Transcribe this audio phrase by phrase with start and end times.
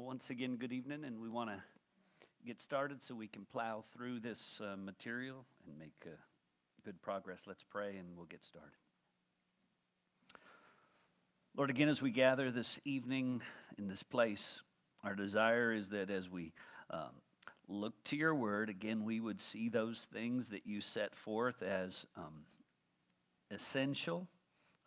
[0.00, 1.62] once again, good evening, and we want to
[2.46, 6.16] get started so we can plow through this uh, material and make uh,
[6.84, 7.42] good progress.
[7.46, 8.72] Let's pray and we'll get started.
[11.54, 13.42] Lord, again, as we gather this evening
[13.76, 14.62] in this place,
[15.04, 16.52] our desire is that as we
[16.88, 17.10] um,
[17.68, 22.06] look to your word, again, we would see those things that you set forth as
[22.16, 22.44] um,
[23.50, 24.28] essential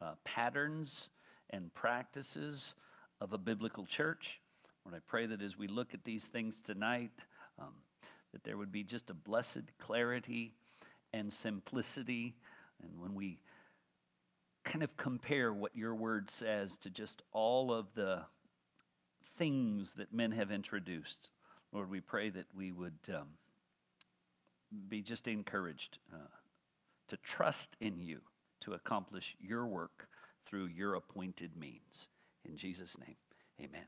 [0.01, 1.09] uh, patterns
[1.51, 2.73] and practices
[3.21, 4.39] of a biblical church.
[4.85, 7.11] Lord, I pray that as we look at these things tonight,
[7.59, 7.73] um,
[8.31, 10.53] that there would be just a blessed clarity
[11.13, 12.35] and simplicity.
[12.81, 13.39] And when we
[14.65, 18.23] kind of compare what your word says to just all of the
[19.37, 21.31] things that men have introduced,
[21.71, 23.29] Lord, we pray that we would um,
[24.89, 26.17] be just encouraged uh,
[27.07, 28.19] to trust in you
[28.61, 30.07] to accomplish your work
[30.45, 32.07] through your appointed means.
[32.45, 33.15] In Jesus' name,
[33.61, 33.85] amen.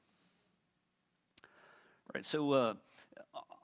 [2.13, 2.73] Right, so uh,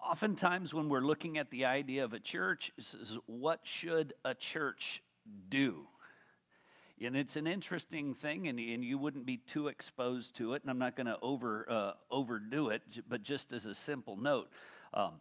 [0.04, 5.02] oftentimes when we're looking at the idea of a church, is what should a church
[5.50, 5.88] do?
[7.04, 10.70] And it's an interesting thing, and, and you wouldn't be too exposed to it, and
[10.70, 14.50] I'm not going to over, uh, overdo it, but just as a simple note.
[14.94, 15.14] Um,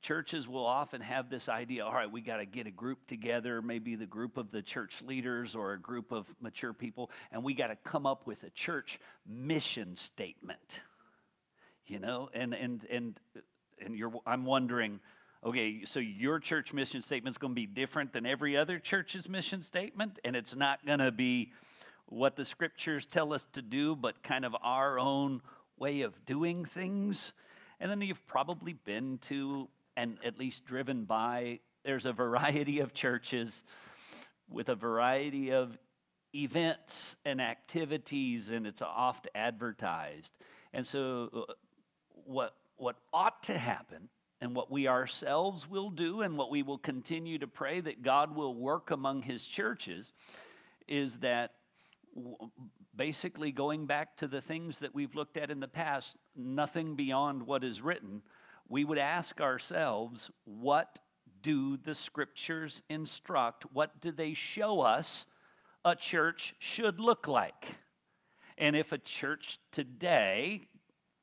[0.00, 3.60] churches will often have this idea all right, we got to get a group together,
[3.60, 7.52] maybe the group of the church leaders or a group of mature people, and we
[7.52, 10.80] got to come up with a church mission statement.
[11.86, 13.20] You know, and, and, and,
[13.84, 15.00] and you're, I'm wondering,
[15.44, 19.28] okay, so your church mission statement is going to be different than every other church's
[19.28, 21.52] mission statement, and it's not going to be
[22.06, 25.42] what the scriptures tell us to do, but kind of our own
[25.78, 27.32] way of doing things.
[27.78, 32.92] And then you've probably been to and at least driven by, there's a variety of
[32.92, 33.64] churches
[34.50, 35.78] with a variety of
[36.34, 40.32] events and activities, and it's oft advertised.
[40.72, 41.52] And so, uh,
[42.26, 44.08] what, what ought to happen,
[44.40, 48.36] and what we ourselves will do, and what we will continue to pray that God
[48.36, 50.12] will work among His churches,
[50.86, 51.52] is that
[52.94, 57.42] basically going back to the things that we've looked at in the past, nothing beyond
[57.42, 58.22] what is written
[58.68, 60.98] we would ask ourselves, what
[61.42, 63.64] do the scriptures instruct?
[63.72, 65.26] What do they show us
[65.84, 67.76] a church should look like?
[68.58, 70.62] And if a church today,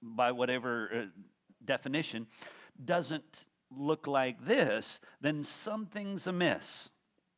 [0.04, 1.06] by whatever uh,
[1.64, 2.28] definition,
[2.84, 6.90] doesn't look like this, then something's amiss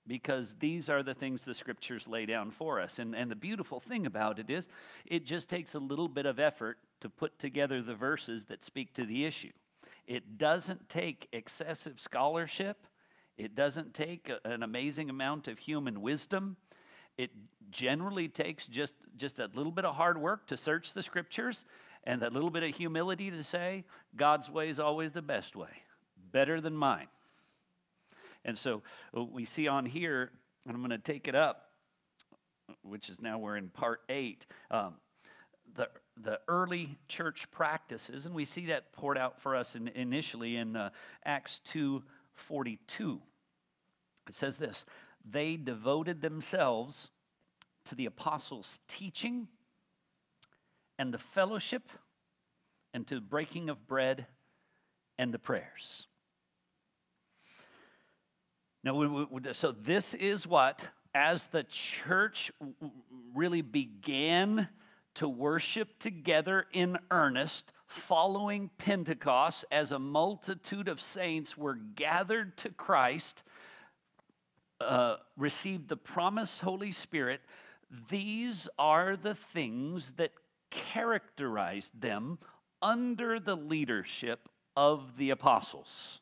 [0.08, 3.00] because these are the things the scriptures lay down for us.
[3.00, 4.68] And, and the beautiful thing about it is,
[5.06, 8.94] it just takes a little bit of effort to put together the verses that speak
[8.94, 9.52] to the issue.
[10.06, 12.86] It doesn't take excessive scholarship,
[13.38, 16.58] it doesn't take a, an amazing amount of human wisdom.
[17.18, 17.32] It
[17.72, 21.66] generally takes just, just a little bit of hard work to search the scriptures
[22.06, 23.84] and that little bit of humility to say,
[24.16, 25.70] God's way is always the best way,
[26.32, 27.08] better than mine.
[28.44, 28.84] And so
[29.18, 30.32] uh, we see on here,
[30.66, 31.70] and I'm going to take it up,
[32.84, 34.46] which is now we're in part eight.
[34.70, 34.96] Um,
[35.76, 35.90] the
[36.22, 40.76] the early church practices, and we see that poured out for us in, initially in
[40.76, 40.92] uh,
[41.26, 43.20] Acts 2:42.
[44.28, 44.86] It says this:
[45.30, 47.10] They devoted themselves
[47.86, 49.48] to the apostles' teaching
[50.98, 51.90] and the fellowship
[52.94, 54.26] and to breaking of bread
[55.18, 56.08] and the prayers.
[58.84, 60.82] Now, so this is what,
[61.14, 62.52] as the church
[63.34, 64.70] really began
[65.16, 72.70] to worship together in earnest following Pentecost as a multitude of saints were gathered to
[72.70, 73.44] Christ,
[74.82, 77.42] uh, received the promised Holy Spirit.
[78.10, 80.32] These are the things that
[80.94, 82.40] characterized them
[82.82, 86.20] under the leadership of the apostles.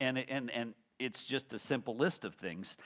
[0.00, 2.76] And, and, and it's just a simple list of things.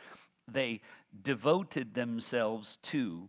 [0.46, 0.80] They
[1.22, 3.28] devoted themselves to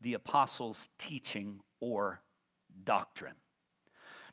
[0.00, 2.20] the apostles' teaching or
[2.84, 3.34] doctrine.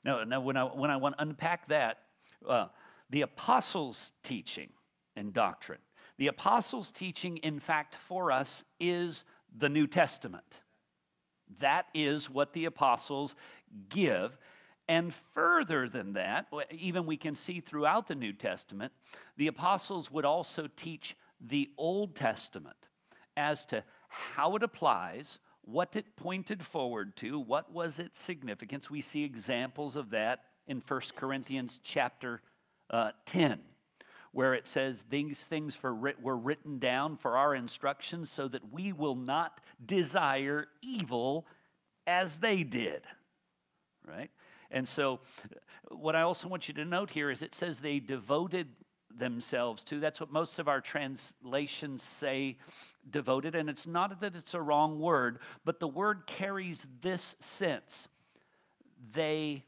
[0.03, 1.99] Now, now when, I, when I want to unpack that,
[2.47, 2.67] uh,
[3.09, 4.69] the apostles' teaching
[5.15, 5.79] and doctrine,
[6.17, 9.23] the apostles' teaching, in fact, for us is
[9.57, 10.61] the New Testament.
[11.59, 13.35] That is what the apostles
[13.89, 14.37] give.
[14.87, 18.93] And further than that, even we can see throughout the New Testament,
[19.35, 22.77] the apostles would also teach the Old Testament
[23.35, 28.89] as to how it applies what it pointed forward to, what was its significance.
[28.89, 32.41] We see examples of that in 1 Corinthians chapter
[32.89, 33.59] uh, 10,
[34.35, 38.91] where it says these things for, were written down for our instruction so that we
[38.91, 41.47] will not desire evil
[42.05, 43.03] as they did.
[44.05, 44.29] Right?
[44.69, 45.21] And so,
[45.89, 48.67] what I also want you to note here is it says they devoted
[49.09, 50.01] themselves to.
[50.01, 52.57] That's what most of our translations say
[53.09, 53.55] devoted.
[53.55, 58.09] And it's not that it's a wrong word, but the word carries this sense.
[59.13, 59.63] They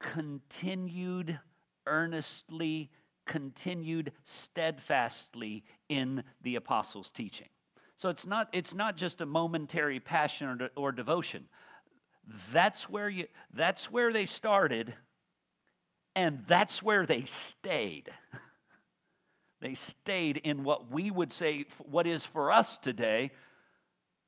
[0.00, 1.38] continued
[1.86, 2.90] earnestly,
[3.26, 7.48] continued steadfastly in the apostles' teaching.
[7.96, 11.44] So it's not, it's not just a momentary passion or, or devotion.
[12.52, 14.94] That's where, you, that's where they started,
[16.16, 18.10] and that's where they stayed.
[19.60, 23.30] they stayed in what we would say, what is for us today,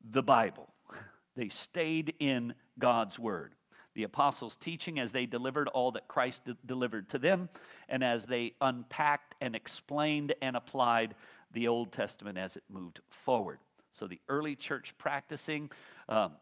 [0.08, 0.68] the Bible.
[1.36, 3.55] They stayed in God's Word.
[3.96, 7.48] The apostles' teaching as they delivered all that Christ d- delivered to them,
[7.88, 11.14] and as they unpacked and explained and applied
[11.52, 13.58] the Old Testament as it moved forward.
[13.92, 15.70] So the early church practicing,
[16.10, 16.32] um,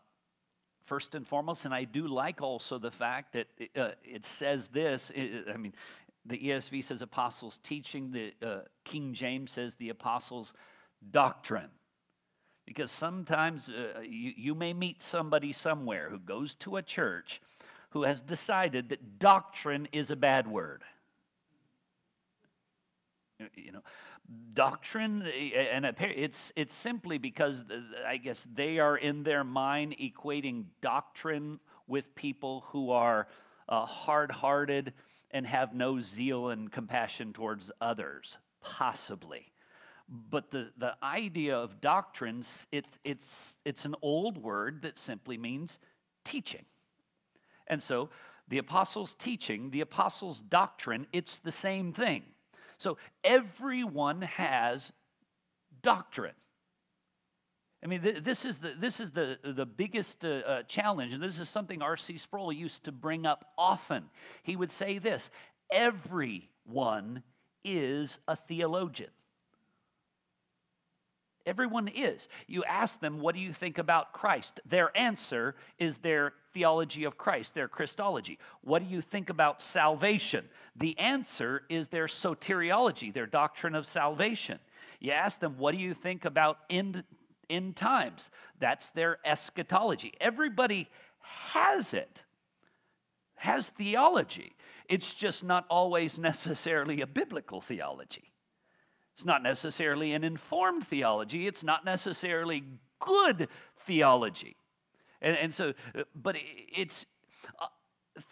[0.87, 4.67] first and foremost, and I do like also the fact that it, uh, it says
[4.67, 5.13] this.
[5.15, 5.75] It, I mean,
[6.27, 10.53] the ESV says apostles' teaching, the uh, King James says the apostles'
[11.09, 11.71] doctrine.
[12.67, 17.41] Because sometimes uh, you, you may meet somebody somewhere who goes to a church
[17.91, 20.83] who has decided that doctrine is a bad word.
[23.55, 23.83] You know,
[24.55, 27.63] doctrine and it's it's simply because
[28.07, 33.27] i guess they are in their mind equating doctrine with people who are
[33.69, 34.93] uh, hard-hearted
[35.31, 39.53] and have no zeal and compassion towards others possibly
[40.09, 45.79] but the, the idea of doctrines it, it's, it's an old word that simply means
[46.25, 46.65] teaching
[47.67, 48.11] and so
[48.49, 52.23] the apostles teaching the apostles doctrine it's the same thing
[52.79, 54.93] so everyone has
[55.83, 56.35] doctrine.
[57.83, 61.23] I mean, th- this is the, this is the, the biggest uh, uh, challenge, and
[61.23, 62.19] this is something R.C.
[62.19, 64.05] Sproul used to bring up often.
[64.43, 65.31] He would say this
[65.71, 67.23] everyone
[67.65, 69.11] is a theologian.
[71.47, 72.27] Everyone is.
[72.47, 74.61] You ask them, what do you think about Christ?
[74.65, 78.39] Their answer is their theology of Christ, their Christology.
[78.63, 80.49] What do you think about salvation?
[80.75, 84.59] The answer is their soteriology, their doctrine of salvation.
[85.01, 87.05] You ask them, what do you think about end,
[87.51, 88.31] end times?
[88.59, 90.15] That's their eschatology.
[90.21, 90.89] Everybody
[91.21, 92.25] has it,
[93.37, 94.55] has theology.
[94.89, 98.31] It's just not always necessarily a biblical theology.
[99.15, 102.65] It's not necessarily an informed theology, it's not necessarily
[103.01, 103.49] good
[103.81, 104.57] theology.
[105.23, 105.73] And, and so,
[106.15, 107.07] but it's
[107.61, 107.67] uh,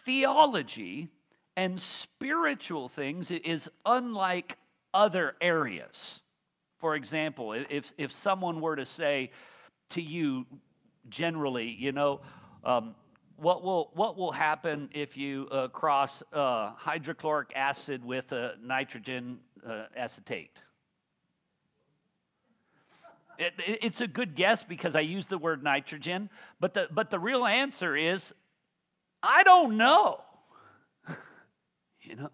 [0.03, 1.09] theology
[1.55, 4.57] and spiritual things is unlike
[4.93, 6.21] other areas.
[6.79, 9.31] For example, if, if someone were to say
[9.91, 10.45] to you
[11.09, 12.21] generally, you know,
[12.63, 12.95] um,
[13.37, 19.83] what will, what will happen if you uh, cross uh, hydrochloric acid with nitrogen uh,
[19.95, 20.51] acetate?
[23.37, 27.19] It, it's a good guess because I use the word nitrogen, but the, but the
[27.19, 28.33] real answer is
[29.21, 30.21] I don't know.
[32.01, 32.29] you know?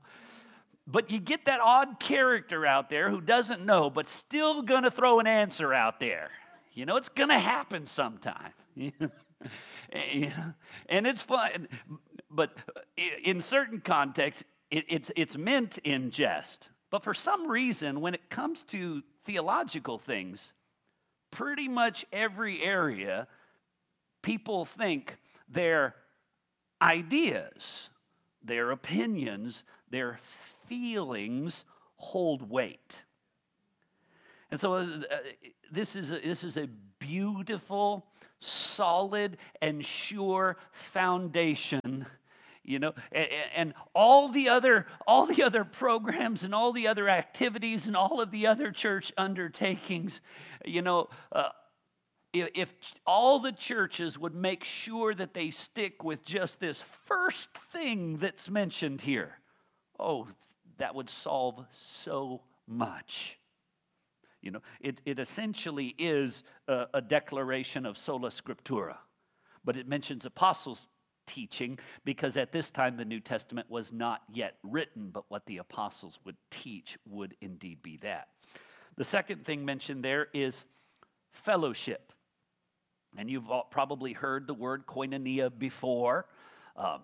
[0.87, 5.19] But you get that odd character out there who doesn't know, but still gonna throw
[5.19, 6.31] an answer out there.
[6.73, 8.53] You know, it's gonna happen sometime.
[8.75, 9.11] and
[11.07, 11.67] it's fun.
[12.31, 12.57] But
[13.23, 16.71] in certain contexts, it, it's, it's meant in jest.
[16.89, 20.53] But for some reason, when it comes to theological things,
[21.31, 23.27] pretty much every area,
[24.21, 25.17] people think
[25.47, 25.95] their
[26.81, 27.89] ideas,
[28.43, 30.19] their opinions, their
[30.67, 31.63] feelings
[31.97, 33.03] hold weight.
[34.51, 34.87] And so uh,
[35.71, 36.67] this, is a, this is a
[36.99, 38.05] beautiful,
[38.39, 42.05] solid, and sure foundation
[42.63, 47.09] you know and, and, all the other all the other programs and all the other
[47.09, 50.21] activities and all of the other church undertakings
[50.65, 51.49] you know uh,
[52.31, 52.75] if, if
[53.07, 58.49] all the churches would make sure that they stick with just this first thing that's
[58.49, 59.39] mentioned here
[59.99, 60.27] oh
[60.77, 63.37] that would solve so much.
[64.41, 68.95] You know it, it essentially is a, a declaration of sola scriptura
[69.65, 70.87] but it mentions apostles
[71.29, 75.59] teaching because at this time the New Testament was not yet written, but what the
[75.59, 78.29] apostles would teach would indeed be that.
[78.97, 80.65] The second thing mentioned there is
[81.31, 82.11] fellowship.
[83.17, 86.25] And you've probably heard the word koinonia before.
[86.75, 87.01] Um,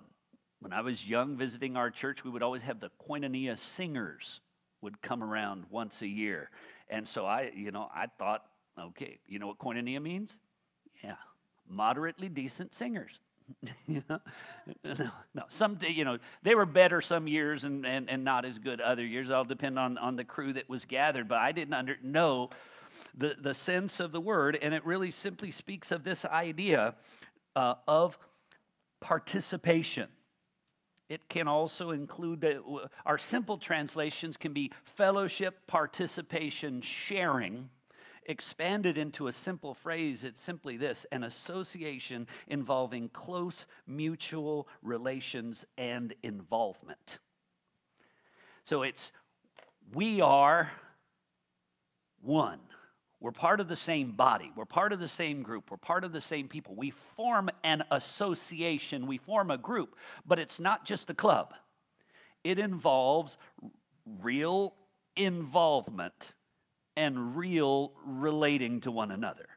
[0.60, 4.42] when I was young visiting our church, we would always have the koinonia singers
[4.82, 6.50] would come around once a year.
[6.90, 8.46] And so I, you know, I thought,
[8.80, 10.36] okay, you know what koinonia means?
[11.04, 11.16] Yeah,
[11.70, 13.20] moderately decent singers.
[13.88, 14.20] you know?
[14.84, 18.58] no, no, some you know they were better some years and, and, and not as
[18.58, 19.30] good other years.
[19.30, 21.28] All depend on, on the crew that was gathered.
[21.28, 22.50] But I didn't under, know
[23.18, 26.96] the, the sense of the word, and it really simply speaks of this idea
[27.56, 28.18] uh, of
[29.00, 30.08] participation.
[31.08, 37.70] It can also include, uh, our simple translations can be fellowship, participation, sharing.
[38.28, 46.14] Expanded into a simple phrase, it's simply this an association involving close mutual relations and
[46.24, 47.20] involvement.
[48.64, 49.12] So it's
[49.94, 50.72] we are
[52.22, 52.60] one.
[53.20, 54.52] We're part of the same body.
[54.56, 55.70] We're part of the same group.
[55.70, 56.76] We're part of the same people.
[56.76, 59.08] We form an association.
[59.08, 61.54] We form a group, but it's not just a club.
[62.44, 63.38] It involves
[64.22, 64.74] real
[65.16, 66.36] involvement
[66.96, 69.48] and real relating to one another.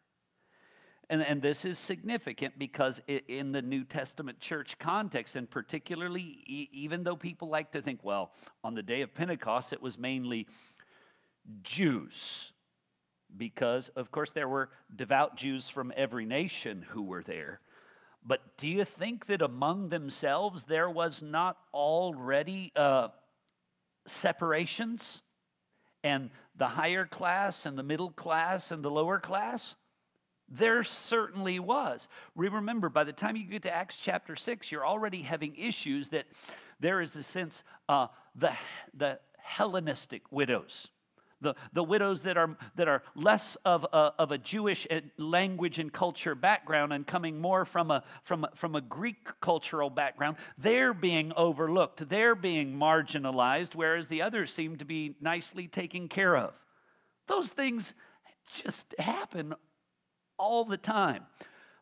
[1.11, 6.42] And, and this is significant because in the New Testament church context, and particularly,
[6.73, 10.47] even though people like to think, well, on the day of Pentecost, it was mainly
[11.62, 12.52] Jews
[13.35, 17.61] because, of course, there were devout Jews from every nation who were there.
[18.25, 23.09] But do you think that among themselves there was not already uh,
[24.07, 25.23] separations?
[26.04, 29.74] And the higher class and the middle class and the lower class?
[30.50, 32.08] There certainly was.
[32.34, 36.26] Remember, by the time you get to Acts chapter 6, you're already having issues that
[36.80, 38.52] there is the sense uh, the,
[38.94, 40.88] the Hellenistic widows
[41.40, 45.78] the, the widows that are, that are less of a, of a Jewish eh, language
[45.78, 50.95] and culture background and coming more from a, from, from a Greek cultural background, they're
[50.95, 52.09] being overlooked.
[52.09, 56.52] They're being marginalized, whereas the others seem to be nicely taken care of.
[57.26, 57.95] Those things
[58.50, 59.54] just happen
[60.38, 61.26] all the time,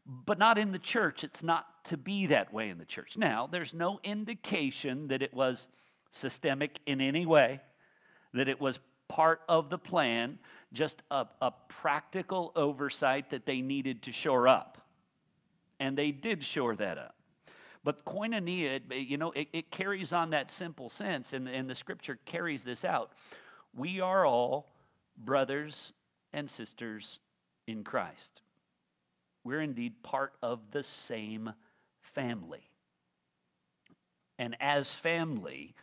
[0.04, 1.24] but not in the church.
[1.24, 3.16] It's not to be that way in the church.
[3.16, 5.68] Now, there's no indication that it was
[6.10, 7.60] systemic in any way,
[8.34, 10.38] that it was part of the plan,
[10.72, 14.78] just a, a practical oversight that they needed to shore up.
[15.78, 17.14] And they did shore that up.
[17.84, 22.18] But koinonia, you know, it, it carries on that simple sense, and, and the scripture
[22.24, 23.12] carries this out.
[23.76, 24.72] We are all
[25.16, 25.92] brothers
[26.32, 27.20] and sisters
[27.66, 28.42] in Christ.
[29.44, 31.52] We're indeed part of the same
[32.02, 32.68] family.
[34.38, 35.76] And as family,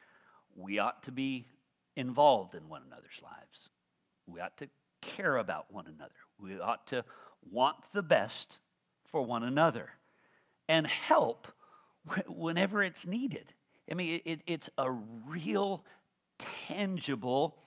[0.56, 1.46] we ought to be
[1.96, 3.70] involved in one another's lives.
[4.28, 4.70] We ought to
[5.02, 6.12] care about one another.
[6.40, 7.04] We ought to
[7.50, 8.60] want the best
[9.06, 9.90] for one another
[10.68, 11.48] and help
[12.28, 13.54] whenever it's needed.
[13.90, 15.84] I mean, it, it's a real,
[16.68, 17.58] tangible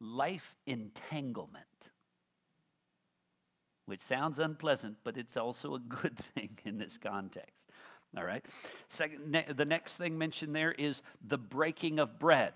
[0.00, 1.64] life entanglement,
[3.86, 7.70] which sounds unpleasant, but it's also a good thing in this context.
[8.16, 8.44] All right.
[8.88, 12.52] Second, ne- the next thing mentioned there is the breaking of bread.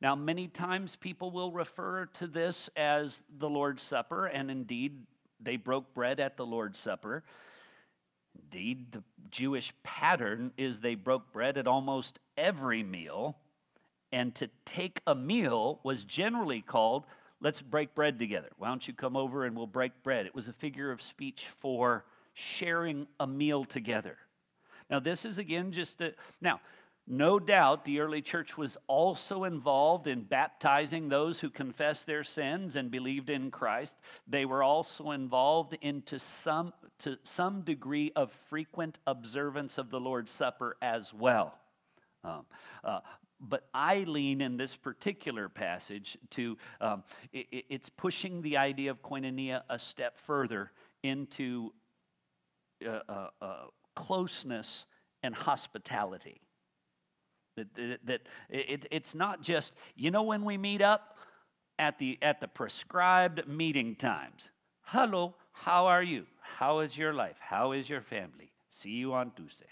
[0.00, 5.06] Now, many times people will refer to this as the Lord's Supper, and indeed,
[5.40, 7.22] they broke bread at the Lord's Supper.
[8.34, 13.36] Indeed, the Jewish pattern is they broke bread at almost every meal,
[14.10, 17.06] and to take a meal was generally called,
[17.40, 18.48] let's break bread together.
[18.58, 20.26] Why don't you come over and we'll break bread?
[20.26, 24.18] It was a figure of speech for sharing a meal together.
[24.92, 26.12] Now, this is again just a.
[26.42, 26.60] Now,
[27.06, 32.76] no doubt the early church was also involved in baptizing those who confessed their sins
[32.76, 33.96] and believed in Christ.
[34.28, 40.30] They were also involved into some, to some degree of frequent observance of the Lord's
[40.30, 41.58] Supper as well.
[42.22, 42.44] Um,
[42.84, 43.00] uh,
[43.40, 49.02] but I lean in this particular passage to um, it, it's pushing the idea of
[49.02, 50.70] koinonia a step further
[51.02, 51.72] into
[52.86, 53.56] uh, uh, uh
[53.94, 54.86] closeness
[55.22, 56.40] and hospitality.
[57.56, 61.18] That, that, that it, it's not just, you know, when we meet up
[61.78, 64.48] at the, at the prescribed meeting times.
[64.82, 66.26] Hello, how are you?
[66.40, 67.36] How is your life?
[67.40, 68.52] How is your family?
[68.70, 69.66] See you on Tuesday.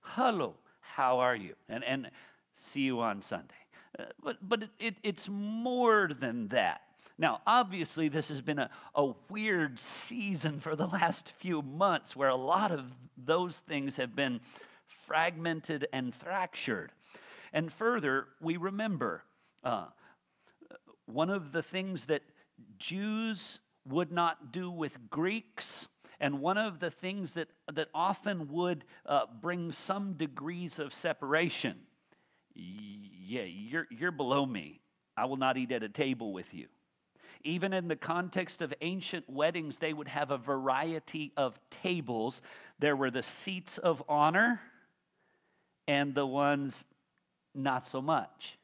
[0.00, 1.54] Hello, how are you?
[1.68, 2.10] And, and
[2.54, 3.54] see you on Sunday.
[3.98, 6.82] Uh, but but it, it, it's more than that.
[7.16, 12.28] Now, obviously, this has been a, a weird season for the last few months where
[12.28, 12.84] a lot of
[13.16, 14.40] those things have been
[15.06, 16.92] fragmented and fractured.
[17.52, 19.22] And further, we remember
[19.62, 19.86] uh,
[21.06, 22.22] one of the things that
[22.78, 25.88] Jews would not do with Greeks,
[26.20, 31.76] and one of the things that, that often would uh, bring some degrees of separation.
[32.54, 34.80] Yeah, you're, you're below me.
[35.16, 36.66] I will not eat at a table with you.
[37.44, 42.42] Even in the context of ancient weddings, they would have a variety of tables.
[42.78, 44.60] There were the seats of honor
[45.86, 46.84] and the ones
[47.54, 48.58] not so much.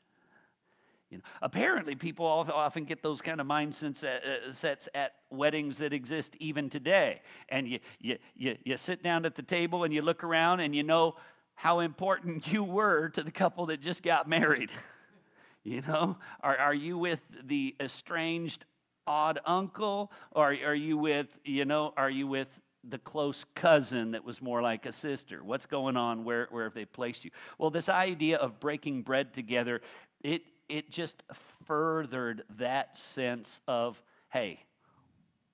[1.11, 6.37] You know, apparently, people often get those kind of mindsets uh, at weddings that exist
[6.39, 7.21] even today.
[7.49, 10.75] And you, you, you, you sit down at the table and you look around and
[10.75, 11.17] you know
[11.55, 14.71] how important you were to the couple that just got married.
[15.65, 18.65] you know, are, are you with the estranged
[19.11, 22.47] odd uncle or are you with, you know, are you with
[22.89, 25.43] the close cousin that was more like a sister?
[25.43, 26.23] What's going on?
[26.23, 27.33] Where, where have they placed you?
[27.59, 29.81] Well, this idea of breaking bread together,
[30.23, 31.25] it, it just
[31.67, 34.01] furthered that sense of,
[34.33, 34.61] hey,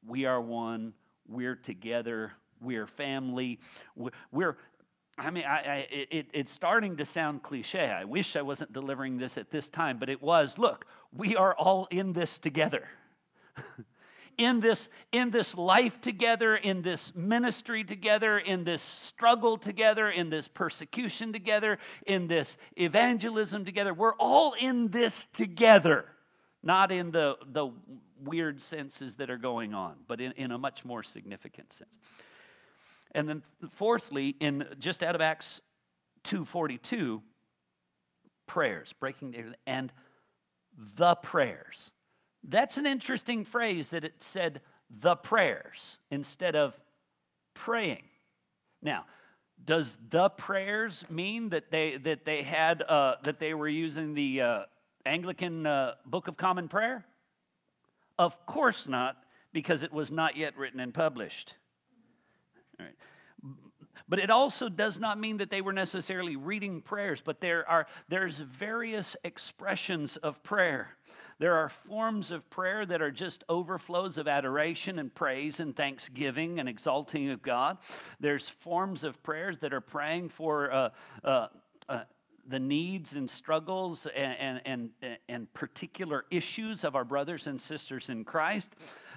[0.06, 0.92] we are one,
[1.26, 3.58] we're together, we're family,
[4.30, 4.58] we're,
[5.16, 7.86] I mean, I, I, it, it's starting to sound cliche.
[7.88, 10.58] I wish I wasn't delivering this at this time, but it was.
[10.58, 12.86] Look, we are all in this together.
[14.38, 20.30] in this in this life together in this ministry together in this struggle together in
[20.30, 26.06] this persecution together in this evangelism together we're all in this together.
[26.62, 27.70] Not in the the
[28.22, 31.96] weird senses that are going on but in, in a much more significant sense.
[33.12, 35.60] And then fourthly in just out of acts
[36.24, 37.22] 242
[38.46, 39.92] prayers breaking and
[40.96, 41.92] the prayers
[42.48, 44.60] that's an interesting phrase that it said
[44.90, 46.74] the prayers instead of
[47.54, 48.04] praying.
[48.82, 49.04] Now,
[49.64, 54.40] does the prayers mean that they that they had uh, that they were using the
[54.40, 54.62] uh,
[55.04, 57.04] Anglican uh, Book of Common Prayer?
[58.18, 59.16] Of course not,
[59.52, 61.54] because it was not yet written and published.
[64.08, 67.86] But it also does not mean that they were necessarily reading prayers, but there are
[68.08, 70.95] there's various expressions of prayer.
[71.38, 76.58] There are forms of prayer that are just overflows of adoration and praise and thanksgiving
[76.58, 77.76] and exalting of God.
[78.20, 80.88] There's forms of prayers that are praying for uh,
[81.22, 81.48] uh,
[81.88, 82.00] uh,
[82.48, 88.08] the needs and struggles and, and, and, and particular issues of our brothers and sisters
[88.08, 88.72] in Christ.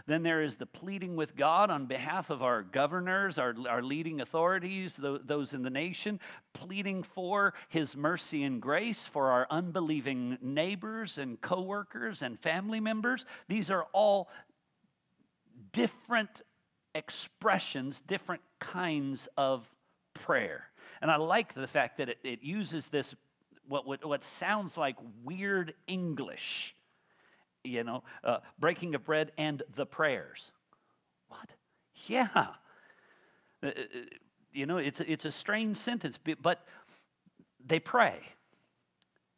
[0.07, 4.21] Then there is the pleading with God on behalf of our governors, our, our leading
[4.21, 6.19] authorities, those in the nation,
[6.53, 13.25] pleading for His mercy and grace for our unbelieving neighbors and coworkers and family members.
[13.47, 14.29] These are all
[15.71, 16.41] different
[16.95, 19.69] expressions, different kinds of
[20.13, 20.68] prayer.
[21.01, 23.15] And I like the fact that it, it uses this,
[23.67, 26.75] what, what, what sounds like weird English,
[27.63, 30.51] you know, uh, breaking of bread and the prayers.
[31.27, 31.49] What?
[32.07, 32.27] Yeah.
[32.35, 32.47] Uh,
[33.67, 33.71] uh
[34.51, 36.65] you know, it's, it's a strange sentence, but
[37.65, 38.19] they pray.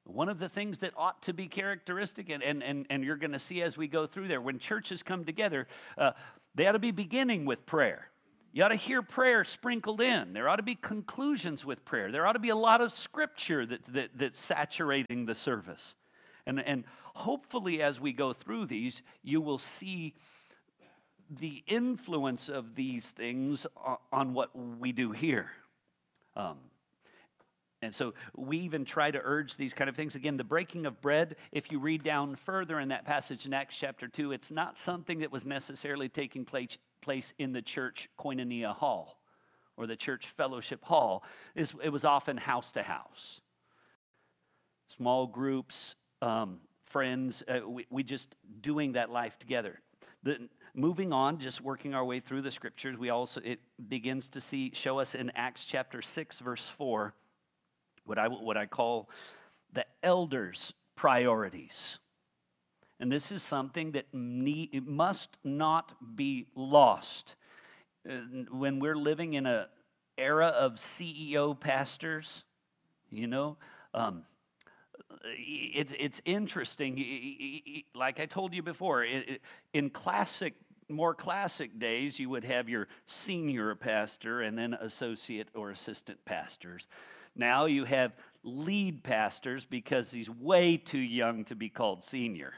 [0.05, 3.33] One of the things that ought to be characteristic, and, and, and, and you're going
[3.33, 6.11] to see as we go through there, when churches come together, uh,
[6.55, 8.10] they ought to be beginning with prayer.
[8.53, 10.33] You ought to hear prayer sprinkled in.
[10.33, 12.11] There ought to be conclusions with prayer.
[12.11, 15.95] There ought to be a lot of scripture that, that, that's saturating the service.
[16.45, 16.83] And, and
[17.13, 20.15] hopefully, as we go through these, you will see
[21.29, 23.65] the influence of these things
[24.11, 25.49] on what we do here.
[26.35, 26.57] Um,
[27.81, 30.15] and so we even try to urge these kind of things.
[30.15, 33.75] Again, the breaking of bread, if you read down further in that passage in Acts
[33.79, 38.75] chapter 2, it's not something that was necessarily taking place, place in the church koinonia
[38.75, 39.17] hall
[39.77, 41.23] or the church fellowship hall.
[41.55, 43.41] It was often house to house.
[44.95, 49.79] Small groups, um, friends, uh, we, we just doing that life together.
[50.23, 53.59] The, moving on, just working our way through the scriptures, we also, it
[53.89, 57.13] begins to see, show us in Acts chapter 6, verse 4,
[58.05, 59.09] what I, what I call
[59.73, 61.97] the elders' priorities.
[63.01, 67.35] And this is something that need, must not be lost.
[68.07, 68.17] Uh,
[68.51, 69.65] when we're living in an
[70.19, 72.43] era of CEO pastors,
[73.09, 73.57] you know,
[73.95, 74.21] um,
[75.25, 77.83] it, it's interesting.
[77.95, 79.03] Like I told you before,
[79.73, 80.53] in classic,
[80.87, 86.87] more classic days, you would have your senior pastor and then associate or assistant pastors.
[87.35, 92.53] Now you have lead pastors because he's way too young to be called senior.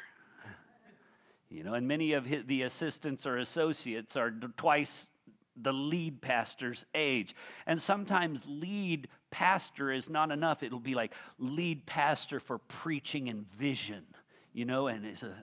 [1.54, 5.08] You know, and many of his, the assistants or associates are twice
[5.56, 7.36] the lead pastor's age.
[7.68, 10.64] And sometimes lead pastor is not enough.
[10.64, 14.04] It'll be like lead pastor for preaching and vision.
[14.52, 15.34] You know, and it's a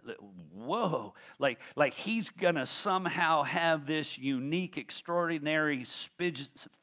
[0.55, 5.85] whoa, like like he's gonna somehow have this unique, extraordinary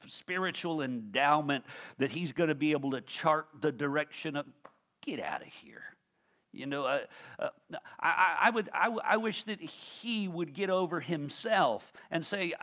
[0.06, 1.64] spiritual endowment
[2.00, 4.46] that he's gonna be able to chart the direction of.
[5.02, 5.97] Get out of here
[6.58, 7.00] You know, uh,
[7.40, 7.50] uh,
[8.00, 12.54] I, I, would, I, I wish that he would get over himself and say,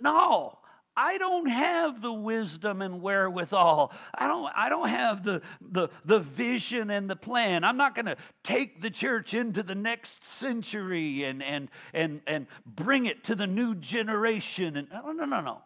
[0.00, 0.58] No,
[0.96, 3.92] I don't have the wisdom and wherewithal.
[4.14, 7.64] I don't, I don't have the, the, the vision and the plan.
[7.64, 12.46] I'm not going to take the church into the next century and, and, and, and
[12.66, 14.76] bring it to the new generation.
[14.76, 15.62] And no, no, no, no.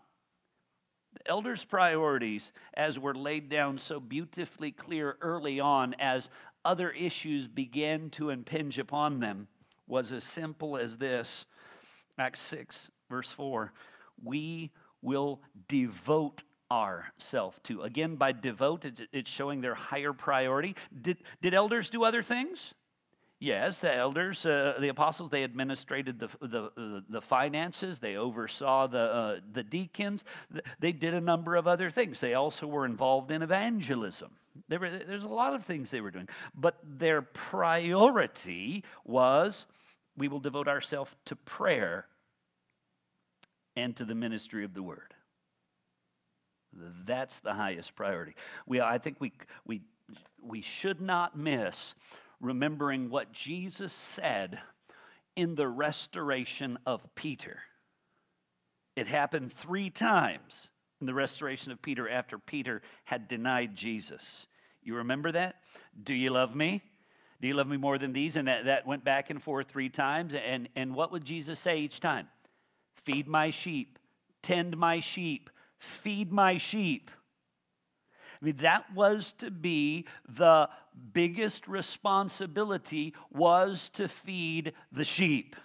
[1.29, 6.31] Elders' priorities, as were laid down so beautifully clear early on as
[6.65, 9.49] other issues began to impinge upon them
[9.87, 11.45] was as simple as this
[12.19, 13.73] Acts 6, verse 4.
[14.23, 14.71] We
[15.03, 17.83] will devote ourselves to.
[17.83, 20.75] Again, by devote, it's showing their higher priority.
[21.03, 22.75] Did, did elders do other things?
[23.39, 28.99] Yes, the elders, uh, the apostles, they administrated the, the, the finances, they oversaw the,
[28.99, 30.25] uh, the deacons,
[30.81, 32.19] they did a number of other things.
[32.19, 34.31] They also were involved in evangelism.
[34.71, 39.67] Were, there's a lot of things they were doing, but their priority was
[40.17, 42.07] we will devote ourselves to prayer
[43.77, 45.13] and to the ministry of the word.
[47.05, 48.35] That's the highest priority.
[48.67, 49.33] We, I think we,
[49.67, 49.83] we,
[50.43, 51.95] we should not miss
[52.41, 54.59] remembering what Jesus said
[55.35, 57.59] in the restoration of Peter.
[58.97, 60.71] It happened three times
[61.01, 64.47] in the restoration of Peter after Peter had denied Jesus.
[64.83, 65.57] You remember that?
[66.03, 66.83] Do you love me?
[67.41, 68.37] Do you love me more than these?
[68.37, 70.35] And that, that went back and forth three times.
[70.35, 72.29] And, and what would Jesus say each time?
[73.05, 73.99] Feed my sheep,
[74.43, 77.11] tend my sheep, feed my sheep.
[78.41, 80.69] I mean, that was to be the
[81.13, 85.57] biggest responsibility was to feed the sheep.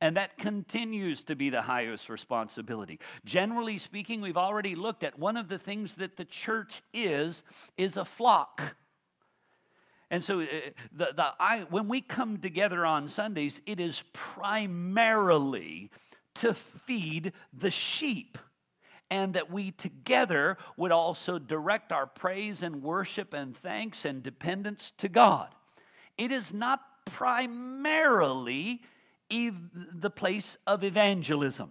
[0.00, 3.00] And that continues to be the highest responsibility.
[3.24, 7.42] Generally speaking, we've already looked at one of the things that the church is,
[7.76, 8.76] is a flock.
[10.10, 10.46] And so, uh,
[10.92, 15.90] the, the, I, when we come together on Sundays, it is primarily
[16.36, 18.38] to feed the sheep
[19.10, 24.92] and that we together would also direct our praise and worship and thanks and dependence
[24.98, 25.54] to God.
[26.16, 28.82] It is not primarily
[29.30, 31.70] ev- the place of evangelism.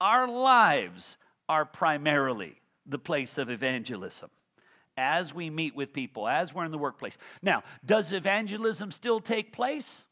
[0.00, 1.16] Our lives
[1.48, 4.30] are primarily the place of evangelism
[4.96, 7.16] as we meet with people, as we're in the workplace.
[7.40, 10.04] Now, does evangelism still take place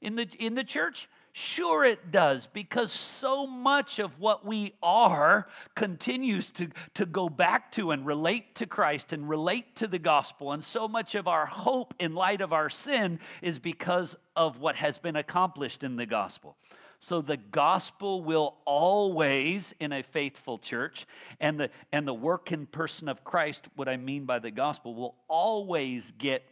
[0.00, 1.08] in the, in the church?
[1.38, 7.70] Sure, it does, because so much of what we are continues to, to go back
[7.72, 10.52] to and relate to Christ and relate to the gospel.
[10.52, 14.76] And so much of our hope in light of our sin is because of what
[14.76, 16.56] has been accomplished in the gospel.
[17.00, 21.06] So the gospel will always, in a faithful church,
[21.38, 24.94] and the, and the work in person of Christ, what I mean by the gospel,
[24.94, 26.44] will always get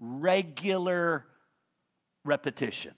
[0.00, 1.26] regular
[2.24, 2.94] repetition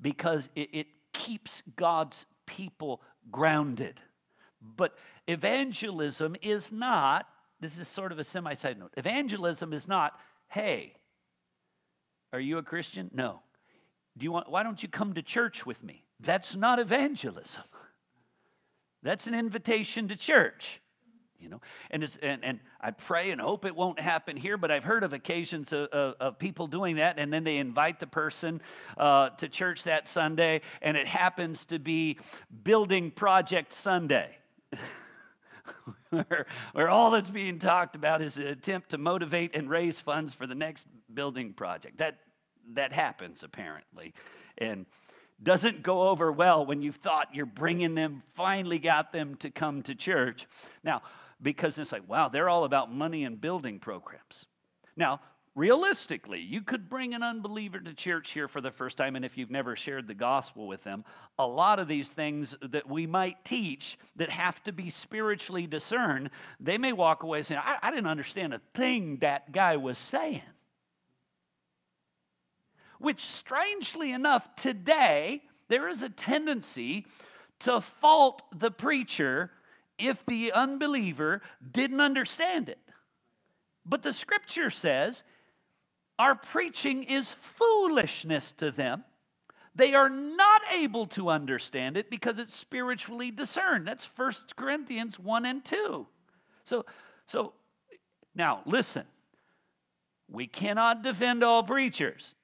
[0.00, 4.00] because it, it keeps God's people grounded.
[4.60, 7.26] But evangelism is not,
[7.60, 8.92] this is sort of a semi side note.
[8.96, 10.94] Evangelism is not, hey,
[12.32, 13.10] are you a Christian?
[13.12, 13.40] No.
[14.16, 16.04] Do you want, why don't you come to church with me?
[16.20, 17.62] That's not evangelism.
[19.02, 20.80] That's an invitation to church
[21.40, 21.60] you know?
[21.90, 25.04] And, it's, and, and i pray and hope it won't happen here but i've heard
[25.04, 28.60] of occasions of, of, of people doing that and then they invite the person
[28.96, 32.18] uh, to church that sunday and it happens to be
[32.64, 34.36] building project sunday.
[36.10, 40.32] Where, where all that's being talked about is an attempt to motivate and raise funds
[40.32, 41.98] for the next building project.
[41.98, 42.16] That
[42.72, 44.14] that happens apparently.
[44.56, 44.86] And
[45.42, 49.82] doesn't go over well when you thought you're bringing them finally got them to come
[49.82, 50.46] to church.
[50.82, 51.02] Now
[51.40, 54.46] because it's like, wow, they're all about money and building programs.
[54.96, 55.20] Now,
[55.54, 59.36] realistically, you could bring an unbeliever to church here for the first time, and if
[59.36, 61.04] you've never shared the gospel with them,
[61.38, 66.30] a lot of these things that we might teach that have to be spiritually discerned,
[66.60, 70.42] they may walk away saying, I, I didn't understand a thing that guy was saying.
[72.98, 77.06] Which, strangely enough, today, there is a tendency
[77.60, 79.50] to fault the preacher
[79.98, 82.78] if the unbeliever didn't understand it.
[83.84, 85.22] But the scripture says
[86.18, 89.04] our preaching is foolishness to them.
[89.74, 93.86] They are not able to understand it because it's spiritually discerned.
[93.86, 96.06] That's 1 Corinthians 1 and 2.
[96.64, 96.84] So,
[97.26, 97.52] so
[98.34, 99.04] now listen,
[100.28, 102.34] we cannot defend all preachers.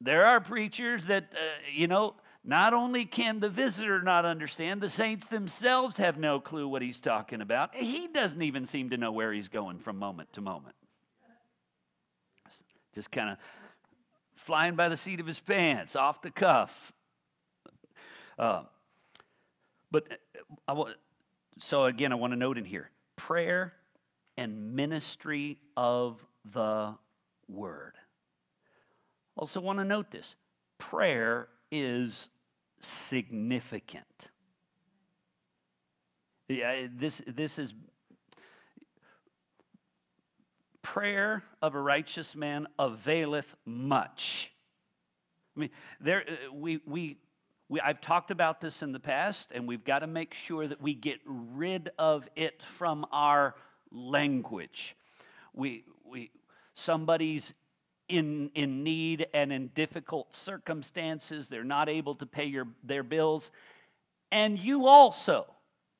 [0.00, 1.38] There are preachers that, uh,
[1.72, 2.14] you know,
[2.44, 7.00] not only can the visitor not understand, the saints themselves have no clue what he's
[7.00, 7.74] talking about.
[7.74, 10.76] He doesn't even seem to know where he's going from moment to moment.
[12.94, 13.38] just kind of
[14.36, 16.92] flying by the seat of his pants, off the cuff.
[18.38, 18.64] Uh,
[19.90, 20.06] but
[20.68, 20.84] uh,
[21.58, 23.72] so again, I want to note in here prayer
[24.36, 26.94] and ministry of the
[27.48, 27.94] word.
[29.36, 30.36] Also, want to note this
[30.78, 32.28] prayer is
[32.84, 34.30] significant.
[36.48, 37.74] Yeah, this, this is
[40.82, 44.52] prayer of a righteous man availeth much.
[45.56, 45.70] I mean,
[46.00, 47.16] there uh, we we
[47.68, 50.80] we, I've talked about this in the past, and we've got to make sure that
[50.80, 53.54] we get rid of it from our
[53.90, 54.94] language.
[55.54, 56.30] We, we,
[56.74, 57.54] somebody's
[58.08, 63.50] in, in need and in difficult circumstances, they're not able to pay your, their bills,
[64.30, 65.46] and you also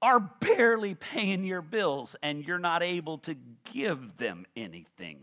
[0.03, 3.35] are barely paying your bills and you're not able to
[3.73, 5.19] give them anything.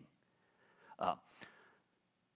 [0.97, 1.13] Uh,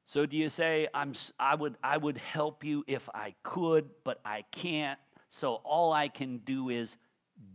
[0.06, 4.20] so do you say, I'm, I, would, I would help you if I could, but
[4.24, 5.00] I can't,
[5.32, 6.98] so all I can do is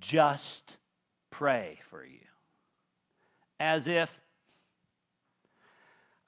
[0.00, 0.76] just
[1.31, 2.18] pray for you?
[3.61, 4.19] As if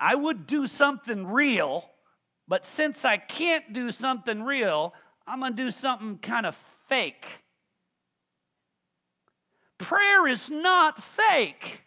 [0.02, 1.88] I would do something real,
[2.48, 4.94] but since I can't do something real,
[5.28, 6.56] I'm going to do something kind of
[6.88, 7.24] fake.
[9.78, 11.82] Prayer is not fake.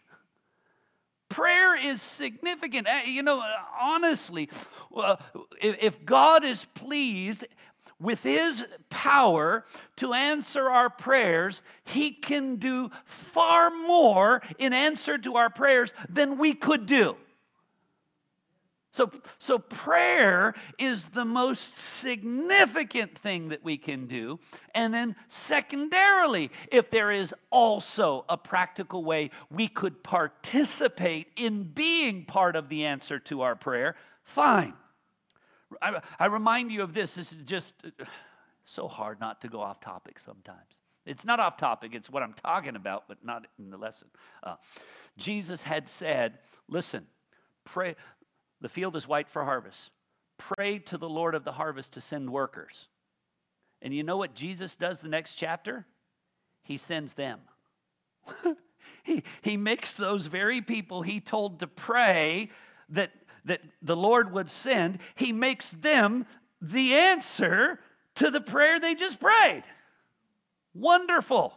[1.28, 2.88] Prayer is significant.
[2.88, 3.42] Eh, you know,
[3.78, 4.48] honestly,
[4.96, 5.16] uh,
[5.60, 7.46] if God is pleased
[8.00, 15.36] with His power to answer our prayers, He can do far more in answer to
[15.36, 17.16] our prayers than we could do.
[18.96, 24.38] So, so prayer is the most significant thing that we can do.
[24.74, 32.24] And then, secondarily, if there is also a practical way we could participate in being
[32.24, 34.72] part of the answer to our prayer, fine.
[35.82, 37.16] I, I remind you of this.
[37.16, 38.04] This is just uh,
[38.64, 40.80] so hard not to go off topic sometimes.
[41.04, 44.08] It's not off topic, it's what I'm talking about, but not in the lesson.
[44.42, 44.54] Uh,
[45.18, 47.06] Jesus had said, Listen,
[47.66, 47.94] pray
[48.60, 49.90] the field is white for harvest.
[50.38, 52.88] Pray to the Lord of the harvest to send workers.
[53.82, 55.86] And you know what Jesus does the next chapter?
[56.62, 57.40] He sends them.
[59.04, 62.50] he, he makes those very people he told to pray
[62.88, 63.12] that,
[63.44, 66.26] that the Lord would send, he makes them
[66.60, 67.80] the answer
[68.16, 69.62] to the prayer they just prayed.
[70.74, 71.54] Wonderful.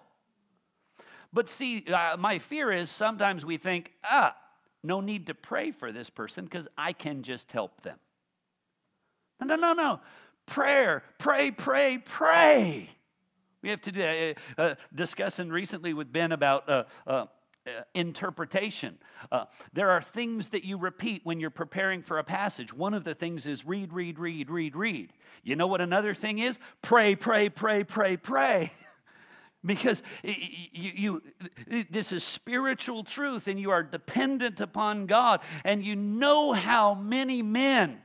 [1.31, 4.35] But see, uh, my fear is sometimes we think, ah,
[4.83, 7.97] no need to pray for this person because I can just help them.
[9.43, 9.99] No, no, no.
[10.45, 12.89] Prayer, pray, pray, pray.
[13.61, 17.25] We have to do, uh, uh, discussing recently with Ben about uh, uh,
[17.67, 18.97] uh interpretation.
[19.31, 22.73] Uh, there are things that you repeat when you're preparing for a passage.
[22.73, 25.13] One of the things is read, read, read, read, read.
[25.43, 26.57] You know what another thing is?
[26.81, 28.71] Pray, pray, pray, pray, pray.
[29.65, 31.21] because you,
[31.71, 36.93] you, this is spiritual truth and you are dependent upon god and you know how
[36.93, 37.99] many men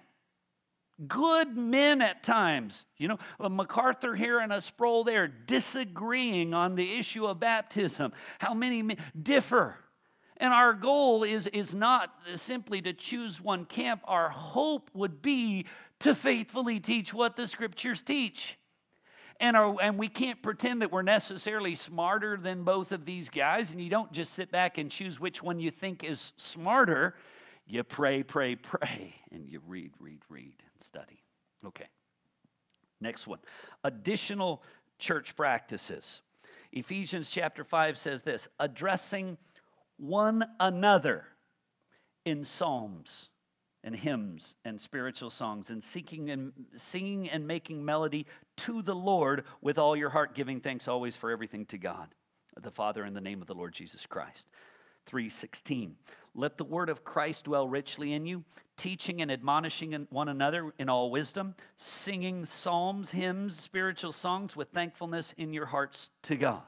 [1.09, 6.99] good men at times you know macarthur here and a sproul there disagreeing on the
[6.99, 8.13] issue of baptism.
[8.39, 9.77] How many men differ?
[10.37, 14.03] And our goal is, is not simply to choose one camp.
[14.05, 15.67] Our hope would be
[16.01, 18.59] to faithfully teach what the scriptures teach
[19.45, 23.71] and, our, and we can't pretend that we're necessarily smarter than both of these guys.
[23.71, 27.15] And you don't just sit back and choose which one you think is smarter.
[27.67, 31.23] You pray, pray, pray, and you read, read, read, and study.
[31.67, 31.89] Okay.
[33.03, 33.39] Next one
[33.85, 34.63] additional
[34.99, 36.23] church practices.
[36.73, 39.37] Ephesians chapter 5 says this addressing
[39.99, 41.27] one another
[42.25, 43.29] in psalms
[43.85, 49.45] and hymns and spiritual songs and seeking and singing and making melody to the Lord
[49.61, 52.09] with all your heart giving thanks always for everything to God
[52.61, 54.49] the Father in the name of the Lord Jesus Christ.
[55.07, 55.97] 316
[56.35, 58.43] let the word of Christ dwell richly in you
[58.77, 65.35] teaching and admonishing one another in all wisdom singing psalms hymns spiritual songs with thankfulness
[65.37, 66.63] in your hearts to God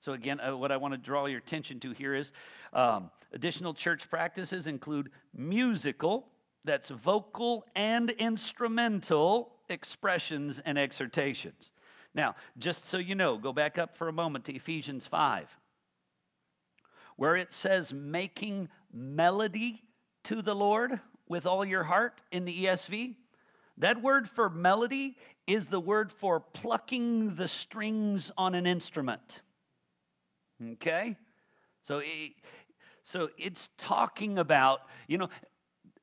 [0.00, 2.32] so, again, uh, what I want to draw your attention to here is
[2.72, 6.28] um, additional church practices include musical,
[6.64, 11.70] that's vocal and instrumental expressions and exhortations.
[12.14, 15.58] Now, just so you know, go back up for a moment to Ephesians 5,
[17.16, 19.82] where it says making melody
[20.24, 23.16] to the Lord with all your heart in the ESV.
[23.78, 29.42] That word for melody is the word for plucking the strings on an instrument.
[30.62, 31.16] Okay?
[31.82, 32.32] So, it,
[33.02, 35.28] so it's talking about, you know,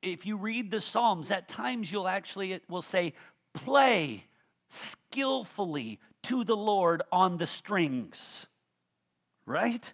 [0.02, 3.14] if you read the Psalms, at times you'll actually, it will say,
[3.54, 4.26] play
[4.70, 8.48] skillfully to the Lord on the strings,
[9.46, 9.94] right?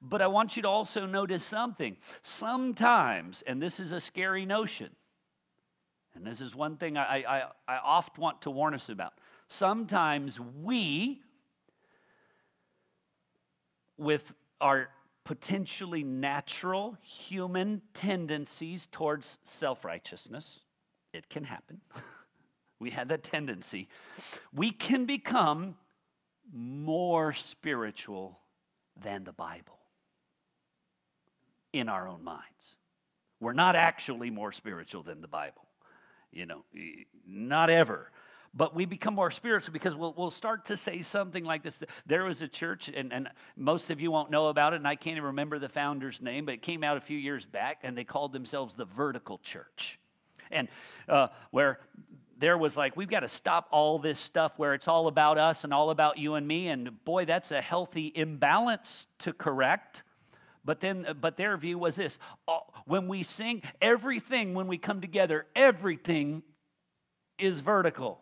[0.00, 1.96] But I want you to also notice something.
[2.22, 4.90] Sometimes, and this is a scary notion,
[6.14, 9.14] and this is one thing I, I, I oft want to warn us about.
[9.48, 11.22] Sometimes we,
[13.96, 14.88] with our
[15.24, 20.60] potentially natural human tendencies towards self righteousness,
[21.12, 21.80] it can happen.
[22.78, 23.88] we have that tendency.
[24.52, 25.76] We can become
[26.52, 28.38] more spiritual
[29.02, 29.78] than the Bible
[31.72, 32.76] in our own minds.
[33.40, 35.66] We're not actually more spiritual than the Bible,
[36.30, 36.64] you know,
[37.26, 38.10] not ever.
[38.54, 41.82] But we become more spiritual because we'll, we'll start to say something like this.
[42.04, 44.94] There was a church, and, and most of you won't know about it, and I
[44.94, 47.96] can't even remember the founder's name, but it came out a few years back, and
[47.96, 49.98] they called themselves the Vertical Church.
[50.50, 50.68] And
[51.08, 51.80] uh, where
[52.38, 55.64] there was like, we've got to stop all this stuff where it's all about us
[55.64, 56.68] and all about you and me.
[56.68, 60.02] And boy, that's a healthy imbalance to correct.
[60.64, 62.18] But then, uh, but their view was this:
[62.84, 66.42] when we sing, everything when we come together, everything
[67.38, 68.20] is vertical.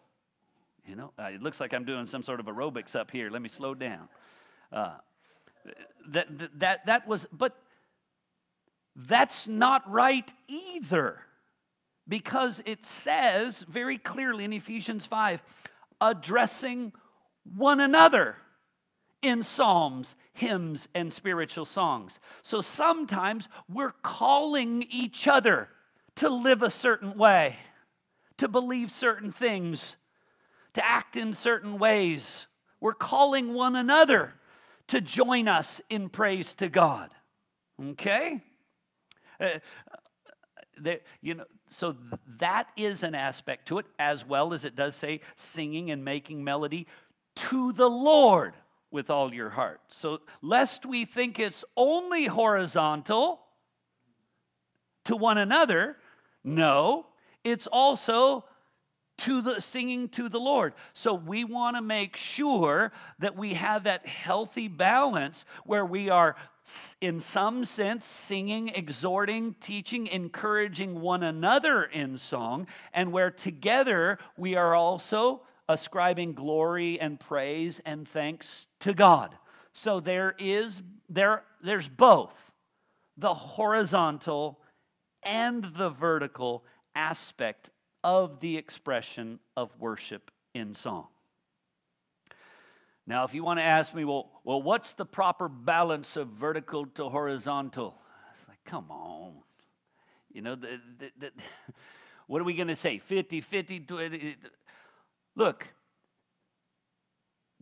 [0.87, 3.31] You know, uh, it looks like I'm doing some sort of aerobics up here.
[3.31, 4.09] Let me slow down.
[4.73, 4.97] Uh,
[6.09, 7.57] that, that, that was, but
[8.97, 11.21] that's not right either
[12.09, 15.43] because it says very clearly in Ephesians 5
[16.01, 16.93] addressing
[17.57, 18.37] one another
[19.23, 22.19] in psalms, hymns, and spiritual songs.
[22.43, 25.69] So sometimes we're calling each other
[26.17, 27.57] to live a certain way,
[28.39, 29.97] to believe certain things,
[30.75, 32.47] to act in certain ways.
[32.81, 34.35] We're calling one another
[34.89, 37.11] to join us in praise to God.
[37.81, 38.43] Okay?
[39.41, 39.59] Uh,
[40.79, 41.97] there, you know, so
[42.39, 46.43] that is an aspect to it, as well as it does say singing and making
[46.43, 46.87] melody
[47.37, 48.55] to the Lord
[48.91, 49.81] with all your heart.
[49.89, 53.41] So, lest we think it's only horizontal
[55.05, 55.97] to one another,
[56.43, 57.07] no,
[57.45, 58.45] it's also
[59.21, 60.75] to the singing to the Lord.
[60.93, 66.37] So we want to make sure that we have that healthy balance where we are
[67.01, 74.57] in some sense singing, exhorting, teaching, encouraging one another in song and where together we
[74.57, 79.35] are also ascribing glory and praise and thanks to God.
[79.73, 82.35] So there is there there's both
[83.17, 84.61] the horizontal
[85.23, 87.71] and the vertical aspect
[88.03, 91.07] of the expression of worship in song.
[93.07, 96.87] Now, if you want to ask me, well, well, what's the proper balance of vertical
[96.95, 97.95] to horizontal?
[98.39, 99.33] It's like, come on.
[100.33, 101.31] You know, the, the, the,
[102.27, 102.99] what are we going to say?
[102.99, 104.37] 50, 50, 20?
[105.35, 105.67] Look,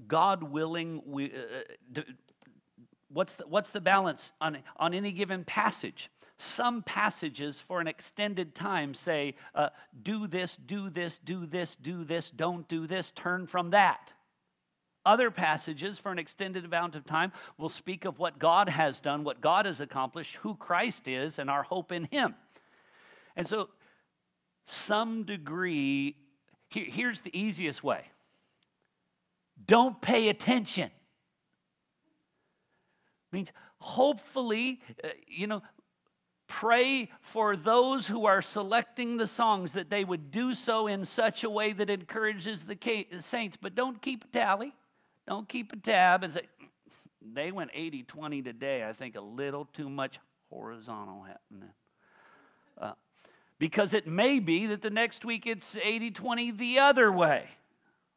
[0.07, 2.03] God willing, we, uh, uh
[3.09, 6.11] what's, the, what's the balance on, on any given passage?
[6.39, 9.71] Some passages for an extended time say, uh,
[10.01, 14.13] do this, do this, do this, do this, don't do this, turn from that.
[15.05, 19.25] Other passages for an extended amount of time will speak of what God has done,
[19.25, 22.37] what God has accomplished, who Christ is, and our hope in Him.
[23.35, 23.69] And so,
[24.67, 26.17] some degree,
[26.69, 28.05] here, here's the easiest way
[29.67, 30.91] don't pay attention.
[33.33, 35.63] Means hopefully, uh, you know,
[36.49, 41.45] pray for those who are selecting the songs that they would do so in such
[41.45, 42.77] a way that encourages the
[43.21, 43.57] saints.
[43.61, 44.75] But don't keep a tally.
[45.29, 46.49] Don't keep a tab and say,
[47.33, 48.85] they went 80 20 today.
[48.85, 50.19] I think a little too much
[50.51, 51.71] horizontal happening.
[52.81, 52.93] Uh,
[53.59, 57.45] because it may be that the next week it's 80 20 the other way.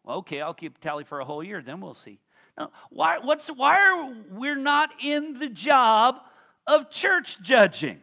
[0.07, 2.19] Okay, I'll keep tally for a whole year, then we'll see.
[2.89, 6.17] Why, what's, why are we not in the job
[6.67, 7.99] of church judging?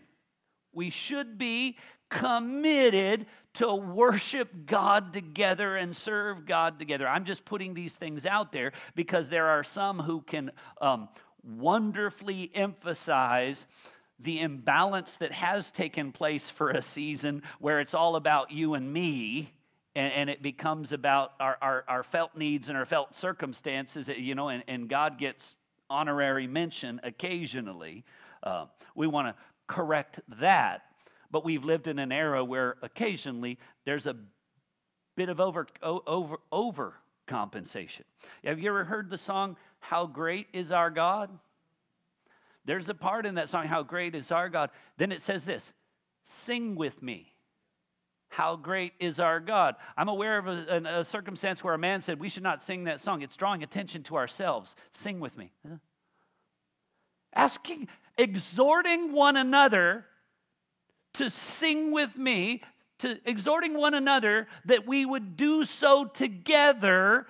[0.73, 1.77] We should be
[2.09, 7.09] committed to worship God together and serve God together.
[7.09, 11.09] I'm just putting these things out there because there are some who can um,
[11.43, 13.67] wonderfully emphasize
[14.21, 18.93] the imbalance that has taken place for a season where it's all about you and
[18.93, 19.53] me
[19.95, 24.49] and, it becomes about our, our, our, felt needs and our felt circumstances, you know,
[24.49, 25.57] and, and God gets
[25.91, 28.05] honorary mention occasionally.
[28.43, 29.35] Uh, we want to
[29.69, 30.83] correct that.
[31.31, 34.17] But we've lived in an era where occasionally there's a
[35.17, 36.95] bit of over, over, over
[37.27, 38.05] compensation.
[38.45, 41.31] Have you ever heard the song, How Great is Our God?
[42.65, 44.71] There's a part in that song, How Great is Our God.
[44.97, 45.73] Then it says this
[46.25, 47.35] Sing with me.
[48.31, 49.77] How great is our God?
[49.97, 53.01] I'm aware of a, a, circumstance where a man said, We should not sing that
[53.01, 53.23] song.
[53.23, 54.77] It's drawing attention to ourselves.
[54.93, 55.51] Sing with me.
[57.35, 57.89] Asking,
[58.19, 60.05] exhorting one another
[61.15, 62.63] to sing with me,
[62.99, 67.27] to exhorting one another that we would do so together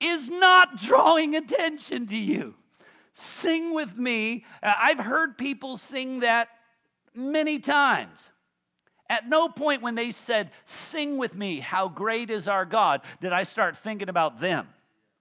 [0.00, 2.54] is not drawing attention to you.
[3.14, 4.44] Sing with me.
[4.62, 6.48] Uh, I've heard people sing that
[7.14, 8.30] many times.
[9.08, 13.32] At no point when they said, Sing with me, how great is our God, did
[13.32, 14.68] I start thinking about them.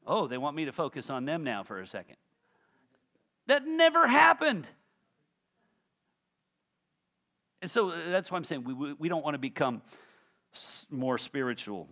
[0.08, 2.16] Oh, they want me to focus on them now for a second.
[3.48, 4.68] That never happened.
[7.62, 9.82] And so uh, that's why I'm saying we, we don't want to become
[10.90, 11.88] more spiritual,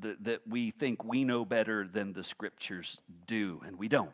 [0.00, 4.10] that, that we think we know better than the scriptures do, and we don't.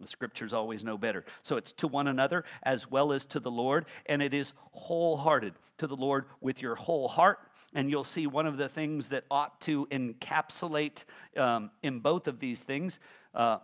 [0.00, 1.24] The scriptures always know better.
[1.42, 5.54] So it's to one another as well as to the Lord, and it is wholehearted
[5.78, 7.38] to the Lord with your whole heart.
[7.74, 11.04] And you'll see one of the things that ought to encapsulate
[11.36, 12.98] um, in both of these things
[13.34, 13.58] uh,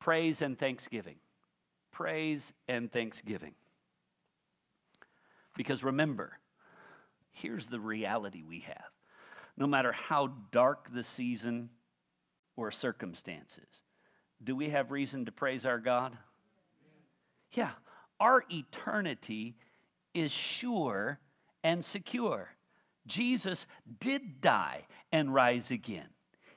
[0.00, 1.16] praise and thanksgiving.
[1.92, 3.54] Praise and thanksgiving.
[5.58, 6.38] Because remember,
[7.32, 8.90] here's the reality we have.
[9.56, 11.70] No matter how dark the season
[12.56, 13.82] or circumstances,
[14.42, 16.16] do we have reason to praise our God?
[17.50, 17.72] Yeah,
[18.20, 19.56] our eternity
[20.14, 21.18] is sure
[21.64, 22.50] and secure.
[23.08, 23.66] Jesus
[23.98, 26.06] did die and rise again.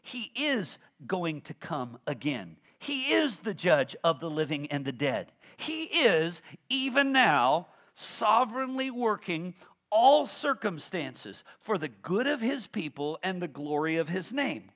[0.04, 0.78] He is
[1.08, 2.58] going to come again.
[2.78, 5.32] He is the judge of the living and the dead.
[5.58, 9.54] He is, even now, sovereignly working
[9.92, 14.72] all circumstances for the good of his people and the glory of his name.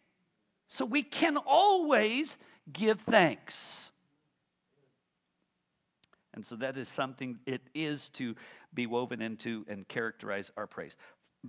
[0.67, 2.37] So we can always
[2.71, 3.91] give thanks.
[6.33, 8.35] And so that is something it is to
[8.73, 10.97] be woven into and characterize our praise.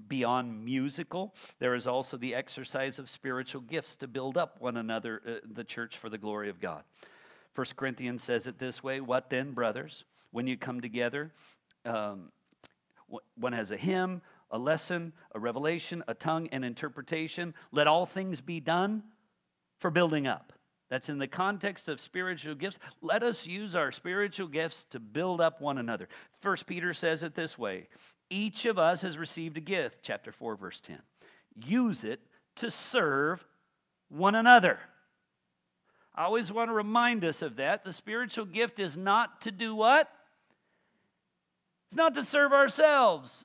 [0.09, 5.23] Beyond musical, there is also the exercise of spiritual gifts to build up one another,
[5.27, 6.85] uh, the church, for the glory of God.
[7.55, 11.33] First Corinthians says it this way What then, brothers, when you come together,
[11.87, 12.33] um,
[13.37, 17.55] one has a hymn, a lesson, a revelation, a tongue, and interpretation.
[17.73, 19.03] Let all things be done
[19.79, 20.53] for building up.
[20.89, 22.79] That's in the context of spiritual gifts.
[23.03, 26.09] Let us use our spiritual gifts to build up one another.
[26.41, 27.89] First Peter says it this way
[28.31, 30.99] Each of us has received a gift, chapter 4, verse 10.
[31.65, 32.21] Use it
[32.57, 33.45] to serve
[34.09, 34.79] one another.
[36.15, 37.85] I always want to remind us of that.
[37.85, 40.09] The spiritual gift is not to do what?
[41.89, 43.45] It's not to serve ourselves.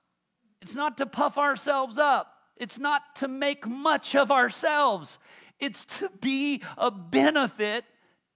[0.61, 2.33] It's not to puff ourselves up.
[2.57, 5.17] It's not to make much of ourselves.
[5.59, 7.85] It's to be a benefit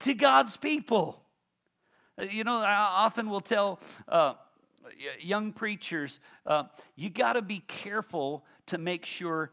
[0.00, 1.22] to God's people.
[2.18, 4.34] Uh, you know, I often will tell uh,
[5.20, 9.50] young preachers, uh, you got to be careful to make sure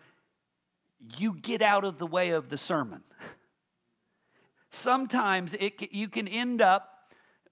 [1.18, 3.04] you get out of the way of the sermon.
[4.70, 6.93] Sometimes it, you can end up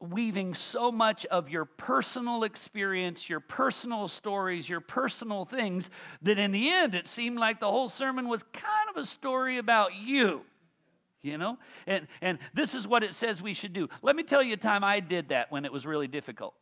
[0.01, 5.89] weaving so much of your personal experience, your personal stories, your personal things,
[6.21, 9.57] that in the end it seemed like the whole sermon was kind of a story
[9.57, 10.41] about you.
[11.21, 11.59] You know?
[11.85, 13.89] And, and this is what it says we should do.
[14.01, 16.55] Let me tell you a time I did that when it was really difficult.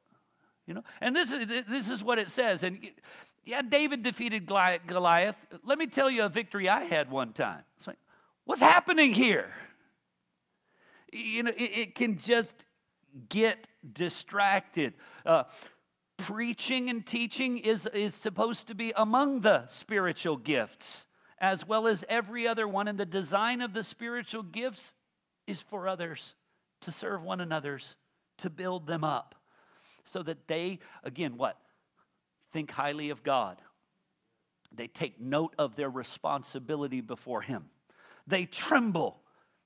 [0.67, 0.83] You know?
[0.99, 2.63] And this is, this is what it says.
[2.63, 2.79] And
[3.45, 5.35] yeah, David defeated Goliath.
[5.63, 7.63] Let me tell you a victory I had one time.
[7.77, 7.97] It's like,
[8.43, 9.49] what's happening here?
[11.11, 12.53] You know, it, it can just
[13.29, 14.93] get distracted.
[15.25, 15.43] Uh,
[16.17, 21.05] preaching and teaching is, is supposed to be among the spiritual gifts,
[21.39, 22.87] as well as every other one.
[22.87, 24.93] And the design of the spiritual gifts
[25.47, 26.35] is for others,
[26.81, 27.95] to serve one another's,
[28.37, 29.35] to build them up,
[30.03, 31.57] so that they, again, what?
[32.51, 33.61] Think highly of God.
[34.71, 37.65] They take note of their responsibility before Him.
[38.27, 39.21] They tremble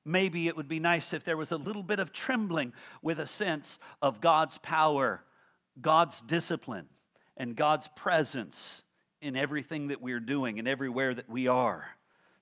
[0.05, 3.27] Maybe it would be nice if there was a little bit of trembling with a
[3.27, 5.23] sense of God's power,
[5.79, 6.87] God's discipline,
[7.37, 8.83] and God's presence
[9.21, 11.85] in everything that we're doing and everywhere that we are.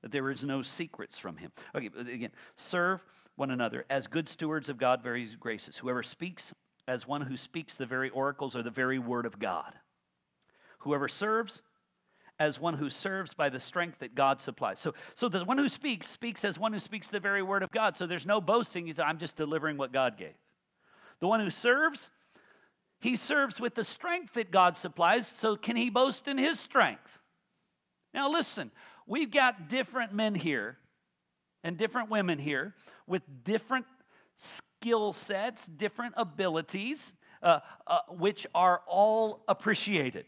[0.02, 1.52] That there is no secrets from Him.
[1.76, 3.06] Okay, again, serve
[3.36, 5.78] one another as good stewards of God's very graces.
[5.78, 6.54] Whoever speaks
[6.88, 9.74] as one who speaks the very oracles or the very word of God.
[10.80, 11.62] Whoever serves
[12.42, 14.80] as one who serves by the strength that God supplies.
[14.80, 17.70] So, so the one who speaks speaks as one who speaks the very word of
[17.70, 17.96] God.
[17.96, 18.88] So there's no boasting.
[18.88, 20.34] He's, I'm just delivering what God gave.
[21.20, 22.10] The one who serves,
[23.00, 25.28] he serves with the strength that God supplies.
[25.28, 27.20] So can he boast in his strength?
[28.12, 28.72] Now listen,
[29.06, 30.80] we've got different men here
[31.64, 32.74] and different women here
[33.06, 33.86] with different
[34.36, 37.14] skill sets, different abilities,
[37.44, 40.26] uh, uh, which are all appreciated.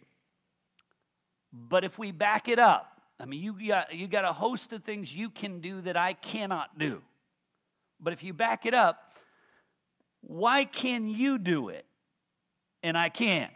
[1.53, 4.83] But if we back it up, I mean, you got, you got a host of
[4.83, 7.01] things you can do that I cannot do.
[7.99, 9.13] But if you back it up,
[10.21, 11.85] why can you do it
[12.81, 13.51] and I can't?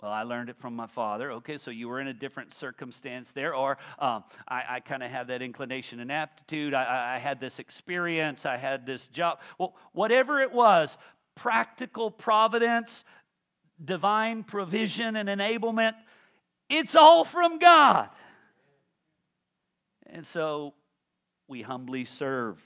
[0.00, 1.30] Well, I learned it from my father.
[1.32, 5.10] Okay, so you were in a different circumstance there, or um, I, I kind of
[5.10, 6.72] have that inclination and aptitude.
[6.72, 8.46] I, I had this experience.
[8.46, 9.40] I had this job.
[9.58, 10.96] Well, whatever it was,
[11.34, 13.04] practical providence,
[13.84, 15.94] divine provision, and enablement,
[16.70, 18.08] it's all from God.
[20.06, 20.74] And so
[21.48, 22.64] we humbly serve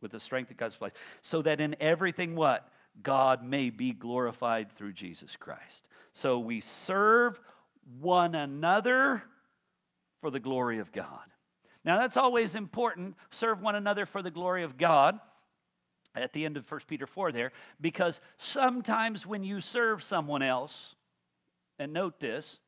[0.00, 2.68] with the strength of God's place, so that in everything, what?
[3.02, 5.86] God may be glorified through Jesus Christ.
[6.12, 7.40] So we serve
[8.00, 9.22] one another
[10.20, 11.20] for the glory of God.
[11.84, 13.16] Now, that's always important.
[13.30, 15.18] Serve one another for the glory of God
[16.14, 20.94] at the end of 1 Peter 4 there, because sometimes when you serve someone else,
[21.78, 22.58] and note this,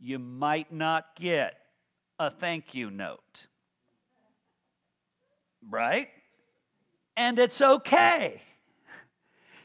[0.00, 1.54] you might not get
[2.18, 3.46] a thank you note.
[5.68, 6.08] Right?
[7.16, 8.42] And it's okay.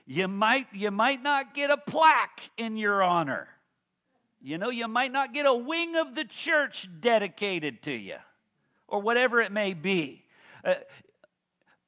[0.05, 3.47] You might, you might not get a plaque in your honor.
[4.41, 8.17] You know, you might not get a wing of the church dedicated to you,
[8.89, 10.25] or whatever it may be.
[10.65, 10.75] Uh,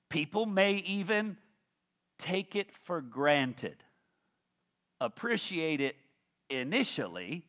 [0.09, 1.35] people may even
[2.17, 3.75] take it for granted,
[5.01, 5.97] appreciate it
[6.49, 7.45] initially,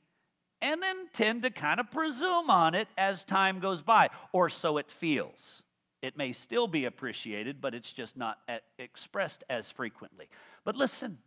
[0.61, 4.78] and then tend to kind of presume on it as time goes by, or so
[4.78, 5.62] it feels.
[6.02, 8.38] It may still be appreciated, but it's just not
[8.78, 10.28] expressed as frequently.
[10.64, 11.18] But listen,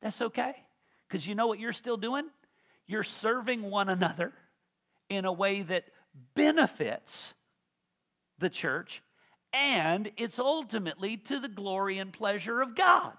[0.00, 0.54] that's okay.
[1.08, 2.24] Because you know what you're still doing?
[2.86, 4.32] You're serving one another
[5.08, 5.84] in a way that
[6.34, 7.34] benefits
[8.38, 9.02] the church
[9.54, 13.12] and it's ultimately to the glory and pleasure of God.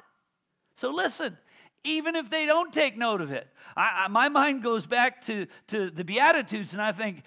[0.75, 1.37] So listen,
[1.85, 5.47] even if they don't take note of it, I, I, my mind goes back to,
[5.67, 7.23] to the Beatitudes and I think,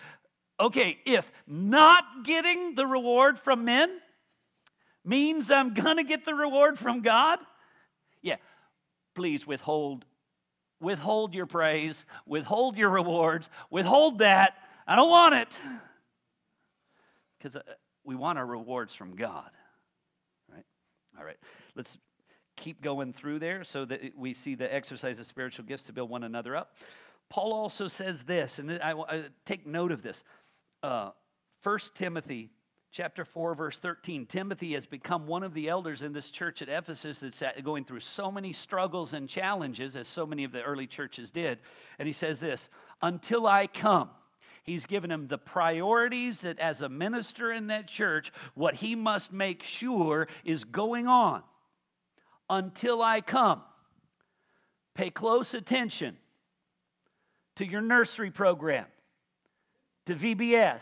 [0.61, 4.01] okay, if not getting the reward from men
[5.05, 7.39] means I'm gonna get the reward from God,
[8.23, 8.37] yeah,
[9.15, 10.05] please withhold
[10.81, 14.55] withhold your praise, withhold your rewards, withhold that.
[14.87, 15.59] I don't want it.
[17.39, 17.63] Because uh,
[18.03, 19.49] we want our rewards from God.
[20.53, 20.65] Right?
[21.17, 21.37] All right.
[21.77, 21.97] Let's
[22.59, 26.11] keep going through there so that we see the exercise of spiritual gifts to build
[26.11, 26.75] one another up.
[27.31, 30.23] Paul also says this, and I, I take note of this.
[30.83, 31.11] Uh,
[31.63, 32.51] 1 Timothy
[32.91, 36.71] chapter 4 verse 13 timothy has become one of the elders in this church at
[36.71, 40.87] ephesus that's going through so many struggles and challenges as so many of the early
[40.87, 41.59] churches did
[41.99, 42.71] and he says this
[43.03, 44.09] until i come
[44.63, 49.35] he's given him the priorities that as a minister in that church what he must
[49.35, 51.43] make sure is going on
[52.51, 53.63] until i come
[54.95, 56.17] pay close attention
[57.55, 58.87] to your nursery program
[60.07, 60.81] to VBS,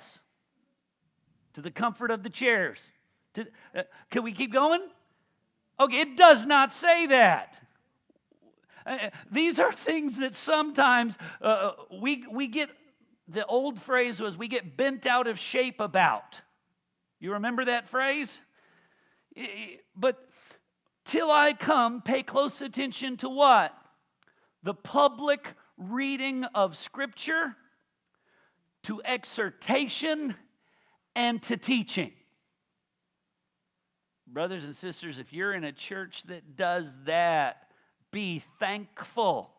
[1.54, 2.78] to the comfort of the chairs.
[3.34, 4.80] To, uh, can we keep going?
[5.80, 7.60] Okay, it does not say that.
[8.86, 12.70] Uh, these are things that sometimes uh, we, we get,
[13.26, 16.40] the old phrase was we get bent out of shape about.
[17.20, 18.40] You remember that phrase?
[19.96, 20.25] But
[21.06, 23.74] till I come, pay close attention to what?
[24.62, 27.56] The public reading of Scripture
[28.82, 30.34] to exhortation
[31.14, 32.12] and to teaching.
[34.26, 37.68] Brothers and sisters, if you're in a church that does that,
[38.10, 39.50] be thankful.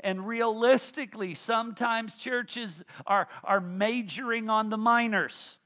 [0.00, 5.58] And realistically, sometimes churches are, are majoring on the minors.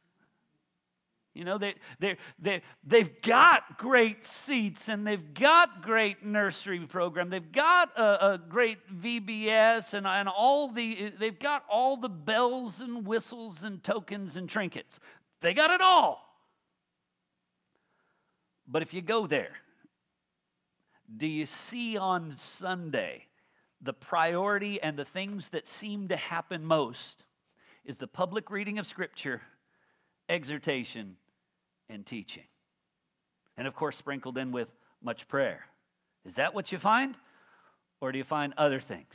[1.37, 7.29] You know, they, they, they, they've got great seats and they've got great nursery program.
[7.29, 12.81] They've got a, a, great VBS and, and all the, they've got all the bells
[12.81, 14.99] and whistles and tokens and trinkets.
[15.43, 16.23] They got it all.
[18.67, 19.53] But if you go there,
[21.15, 23.27] do you see on Sunday
[23.81, 27.25] the priority and the things that seem to happen most
[27.85, 29.43] is the public reading of Scripture,
[30.29, 31.17] exhortation,
[31.89, 32.45] and teaching.
[33.57, 34.69] And of course, sprinkled in with
[35.03, 35.67] much prayer.
[36.25, 37.17] Is that what you find?
[38.01, 39.15] Or do you find other things?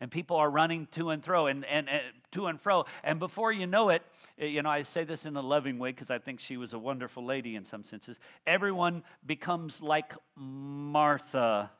[0.00, 2.02] And people are running to and fro and, and, and
[2.32, 2.86] to and fro.
[3.04, 4.02] And before you know it,
[4.38, 6.72] eh, you know, I say this in a loving way because I think she was
[6.72, 8.18] a wonderful lady in some senses.
[8.46, 11.70] Everyone becomes like Martha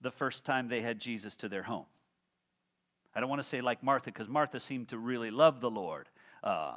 [0.00, 1.84] the first time they had Jesus to their home.
[3.14, 6.08] I don't want to say like Martha because Martha seemed to really love the Lord.
[6.42, 6.76] Uh,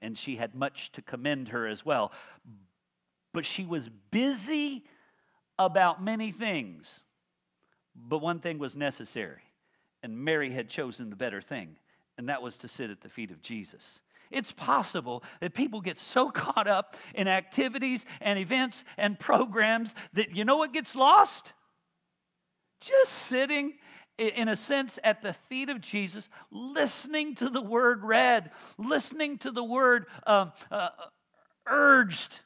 [0.00, 2.12] and she had much to commend her as well.
[3.32, 4.84] But she was busy
[5.58, 7.00] about many things,
[7.94, 9.42] but one thing was necessary,
[10.02, 11.76] And Mary had chosen the better thing,
[12.18, 14.00] and that was to sit at the feet of Jesus.
[14.30, 20.34] It's possible that people get so caught up in activities and events and programs that
[20.34, 21.52] you know what gets lost?
[22.80, 23.74] Just sitting
[24.18, 29.50] in a sense, at the feet of Jesus, listening to the word read, listening to
[29.50, 30.90] the word um, uh,
[31.66, 32.40] urged,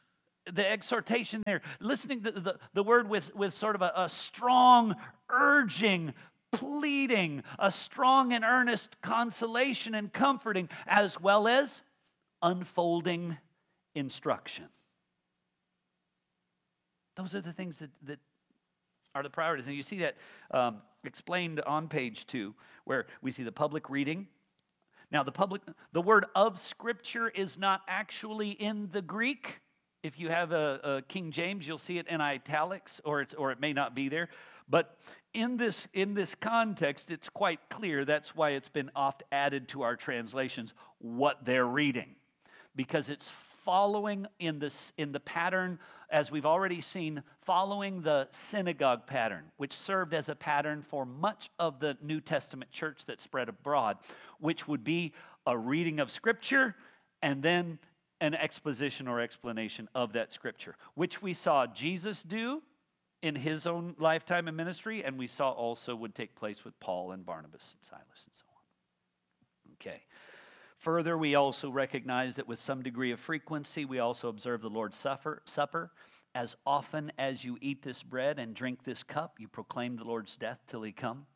[0.51, 4.97] the exhortation there, listening to the, the word with, with sort of a, a strong
[5.29, 6.15] urging,
[6.53, 11.83] pleading, a strong and earnest consolation and comforting, as well as
[12.41, 13.37] unfolding
[13.95, 14.65] instruction.
[17.17, 18.21] Those are the things that, that
[19.15, 19.67] are the priorities.
[19.67, 20.17] And you see that
[20.53, 20.79] um,
[21.09, 22.55] explained on page two,
[22.85, 24.29] where we see the public reading.
[25.11, 29.61] Now, the public, the word of Scripture is not actually in the Greek.
[30.03, 33.51] If you have a, a King James, you'll see it in italics, or it's, or
[33.51, 34.29] it may not be there.
[34.69, 34.97] But
[35.33, 38.05] in this in this context, it's quite clear.
[38.05, 42.17] That's why it's been oft added to our translations what they're reading,
[42.77, 43.31] because it's
[43.65, 45.79] following in this in the pattern
[46.11, 51.51] as we've already seen, following the synagogue pattern, which served as a pattern for much
[51.59, 53.99] of the New Testament church that spread abroad,
[54.41, 55.13] which would be
[55.47, 56.75] a reading of Scripture
[57.23, 57.79] and then
[58.21, 62.63] an exposition or explanation of that Scripture, which we saw Jesus do
[63.23, 67.13] in his own lifetime and ministry, and we saw also would take place with Paul
[67.13, 69.73] and Barnabas and Silas and so on.
[69.75, 70.03] Okay.
[70.79, 74.97] Further, we also recognize that with some degree of frequency, we also observe the Lord's
[74.97, 75.43] Supper.
[75.45, 75.91] supper.
[76.35, 80.37] As often as you eat this bread and drink this cup, you proclaim the Lord's
[80.37, 81.27] death till he come.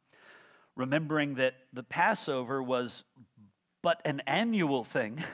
[0.77, 3.03] Remembering that the Passover was
[3.83, 5.25] but an annual thing.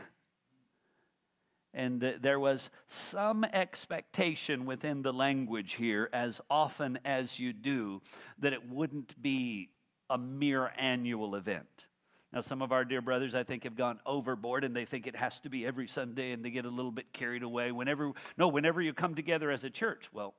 [1.74, 8.00] and there was some expectation within the language here, as often as you do,
[8.38, 9.68] that it wouldn't be
[10.08, 11.87] a mere annual event.
[12.32, 15.16] Now, some of our dear brothers, I think, have gone overboard and they think it
[15.16, 17.72] has to be every Sunday and they get a little bit carried away.
[17.72, 20.34] Whenever, no, whenever you come together as a church, well,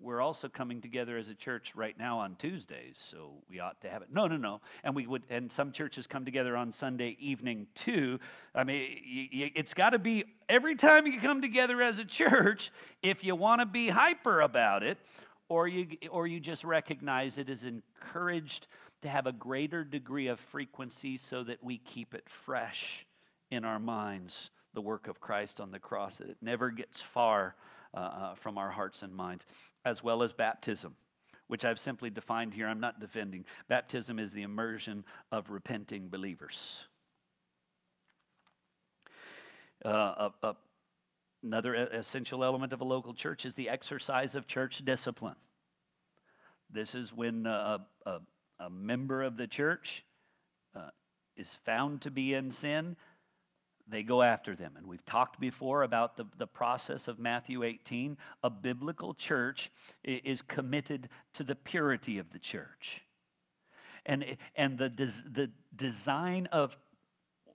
[0.00, 3.88] we're also coming together as a church right now on Tuesdays, so we ought to
[3.88, 4.08] have it.
[4.12, 4.60] No, no, no.
[4.84, 8.18] And we would, and some churches come together on Sunday evening too.
[8.54, 12.70] I mean, it's got to be every time you come together as a church.
[13.02, 14.98] If you want to be hyper about it,
[15.48, 18.66] or you, or you just recognize it as encouraged
[19.02, 23.06] to have a greater degree of frequency so that we keep it fresh
[23.50, 27.54] in our minds, the work of Christ on the cross, that it never gets far
[27.94, 29.46] uh, uh, from our hearts and minds,
[29.84, 30.96] as well as baptism,
[31.46, 32.66] which I've simply defined here.
[32.66, 33.44] I'm not defending.
[33.68, 36.84] Baptism is the immersion of repenting believers.
[39.84, 40.30] Uh,
[41.42, 45.36] another essential element of a local church is the exercise of church discipline.
[46.70, 48.20] This is when uh, a,
[48.58, 50.04] a member of the church
[50.74, 50.90] uh,
[51.36, 52.96] is found to be in sin,
[53.88, 54.74] they go after them.
[54.76, 58.16] And we've talked before about the, the process of Matthew 18.
[58.42, 59.70] A biblical church
[60.02, 63.02] is committed to the purity of the church.
[64.04, 66.76] And, and the, des, the design of,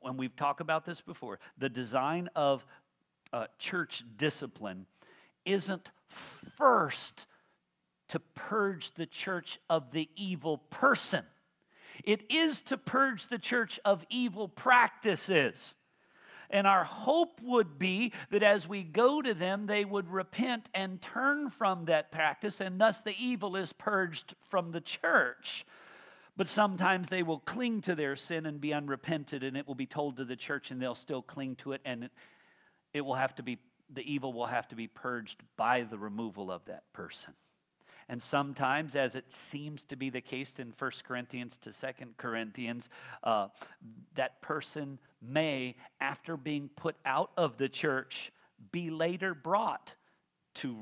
[0.01, 2.65] when we've talked about this before, the design of
[3.33, 4.85] uh, church discipline
[5.45, 7.25] isn't first
[8.11, 11.23] to purge the church of the evil person.
[12.03, 15.75] It is to purge the church of evil practices.
[16.49, 21.01] And our hope would be that as we go to them, they would repent and
[21.01, 25.65] turn from that practice, and thus the evil is purged from the church.
[26.35, 29.85] But sometimes they will cling to their sin and be unrepented, and it will be
[29.85, 32.11] told to the church, and they'll still cling to it, and it,
[32.93, 33.59] it will have to be,
[33.89, 37.33] the evil will have to be purged by the removal of that person.
[38.11, 41.87] And sometimes, as it seems to be the case in 1 Corinthians to 2
[42.17, 42.89] Corinthians,
[43.23, 43.47] uh,
[44.15, 48.33] that person may, after being put out of the church,
[48.73, 49.95] be later brought
[50.55, 50.77] to,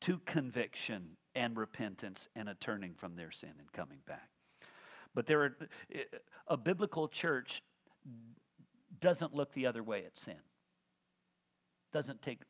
[0.00, 4.30] to conviction and repentance and a turning from their sin and coming back.
[5.14, 5.56] But there are,
[6.48, 7.62] a biblical church
[9.02, 10.40] doesn't look the other way at sin.
[11.92, 12.40] Doesn't take,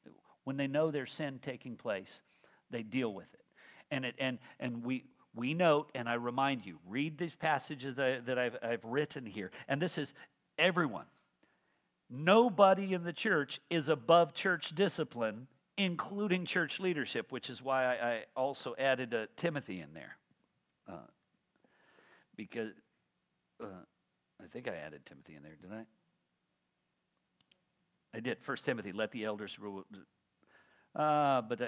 [0.45, 2.21] when they know there's sin taking place,
[2.71, 3.40] they deal with it
[3.91, 8.27] and it and and we we note and i remind you read these passages that,
[8.27, 9.51] that I've, I've written here.
[9.69, 10.13] And this is
[10.59, 11.07] everyone.
[12.09, 18.11] Nobody in the church is above church discipline including church leadership which is why i,
[18.11, 20.17] I also added a timothy in there.
[20.89, 21.07] Uh,
[22.37, 22.73] because
[23.63, 23.67] uh,
[24.43, 25.85] i think i added timothy in there didn't i?
[28.13, 28.39] I did.
[28.43, 29.85] First timothy let the elders rule.
[30.95, 31.67] Uh, but uh,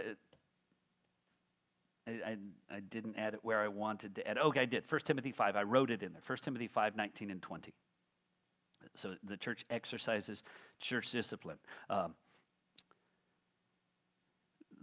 [2.06, 2.36] I, I,
[2.76, 4.38] I, didn't add it where I wanted to add.
[4.38, 4.84] Okay, I did.
[4.88, 5.54] 1 Timothy 5.
[5.56, 6.22] I wrote it in there.
[6.26, 7.72] 1 Timothy 5, 19 and 20.
[8.94, 10.42] So the church exercises
[10.80, 11.58] church discipline.
[11.88, 12.14] Um,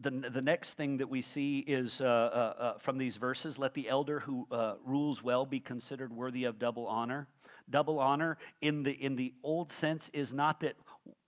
[0.01, 3.73] the, the next thing that we see is uh, uh, uh, from these verses let
[3.73, 7.27] the elder who uh, rules well be considered worthy of double honor.
[7.69, 10.75] Double honor in the, in the old sense is not that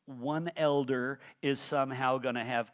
[0.06, 2.72] one elder is somehow going to have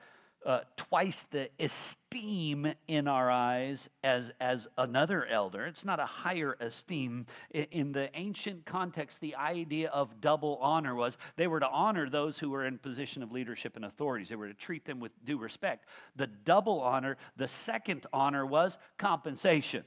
[0.48, 5.66] uh, twice the esteem in our eyes as, as another elder.
[5.66, 7.26] It's not a higher esteem.
[7.52, 12.10] In, in the ancient context, the idea of double honor was they were to honor
[12.10, 15.12] those who were in position of leadership and authorities, they were to treat them with
[15.26, 15.86] due respect.
[16.16, 19.84] The double honor, the second honor was compensation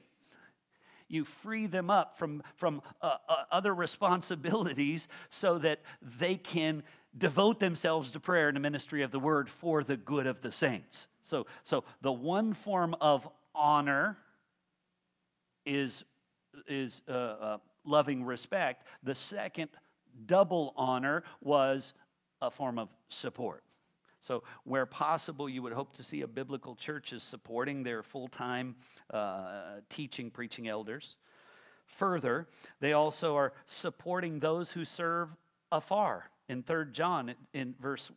[1.11, 5.81] you free them up from, from uh, uh, other responsibilities so that
[6.21, 6.85] they can
[7.17, 10.53] devote themselves to prayer and the ministry of the word for the good of the
[10.53, 11.09] saints.
[11.23, 14.17] So, so the one form of honor
[15.67, 16.05] is,
[16.69, 18.87] is uh, uh, loving respect.
[19.03, 19.71] The second
[20.27, 21.93] double honor was
[22.41, 23.65] a form of support.
[24.23, 28.29] So, where possible, you would hope to see a biblical church is supporting their full
[28.29, 28.77] time
[29.13, 31.17] uh, teaching, preaching elders.
[31.87, 32.47] Further,
[32.81, 35.31] they also are supporting those who serve
[35.73, 38.11] afar in 3 John, in verse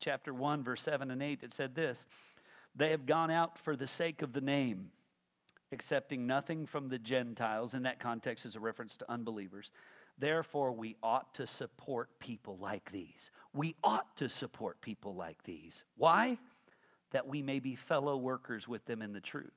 [0.00, 2.04] chapter 1, verse 7 and 8, it said this
[2.74, 4.90] They have gone out for the sake of the name,
[5.70, 7.72] accepting nothing from the Gentiles.
[7.72, 9.70] In that context, is a reference to unbelievers.
[10.18, 13.30] Therefore, we ought to support people like these.
[13.52, 15.84] We ought to support people like these.
[15.96, 16.38] Why?
[17.12, 19.52] That we may be fellow workers with them in the truth.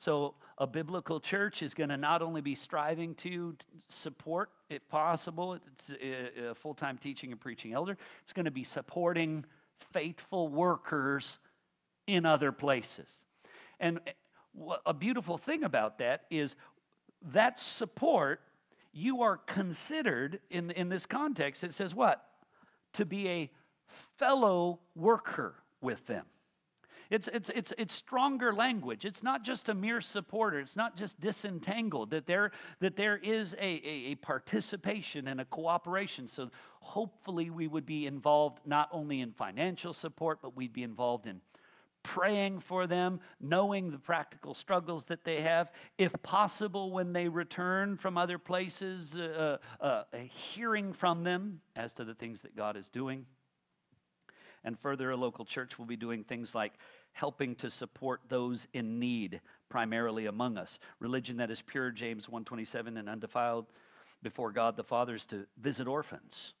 [0.00, 3.54] So, a biblical church is going to not only be striving to
[3.88, 8.64] support, if possible, it's a full time teaching and preaching elder, it's going to be
[8.64, 9.44] supporting
[9.92, 11.38] faithful workers
[12.06, 13.24] in other places.
[13.78, 14.12] And eh,
[14.86, 16.56] a beautiful thing about that is
[17.32, 18.40] that support,
[18.92, 22.24] you are considered in, in this context, it says what?
[22.94, 23.50] To be a
[24.16, 26.24] fellow worker with them.
[27.10, 29.04] It's, it's, it's, it's stronger language.
[29.04, 30.60] It's not just a mere supporter.
[30.60, 35.44] It's not just disentangled, that there, that there is a, a, a participation and a
[35.44, 36.28] cooperation.
[36.28, 36.50] So
[36.80, 41.40] hopefully we would be involved not only in financial support, but we'd be involved in
[42.02, 45.70] praying for them, knowing the practical struggles that they have.
[45.98, 51.92] If possible, when they return from other places, uh, uh, uh hearing from them as
[51.94, 53.26] to the things that God is doing.
[54.64, 56.74] And further, a local church will be doing things like
[57.12, 60.78] helping to support those in need, primarily among us.
[60.98, 63.66] Religion that is pure, James 127, and undefiled
[64.22, 66.54] before God the Father is to visit orphans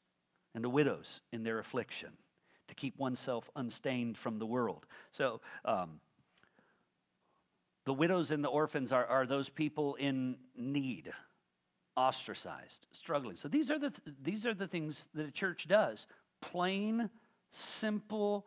[0.54, 2.10] and the widows in their affliction,
[2.68, 4.86] to keep oneself unstained from the world.
[5.12, 6.00] So, um,
[7.86, 11.12] the widows and the orphans are, are those people in need,
[11.96, 13.36] ostracized, struggling.
[13.36, 16.06] So these are the th- these are the things that a church does.
[16.40, 17.10] Plain,
[17.52, 18.46] simple,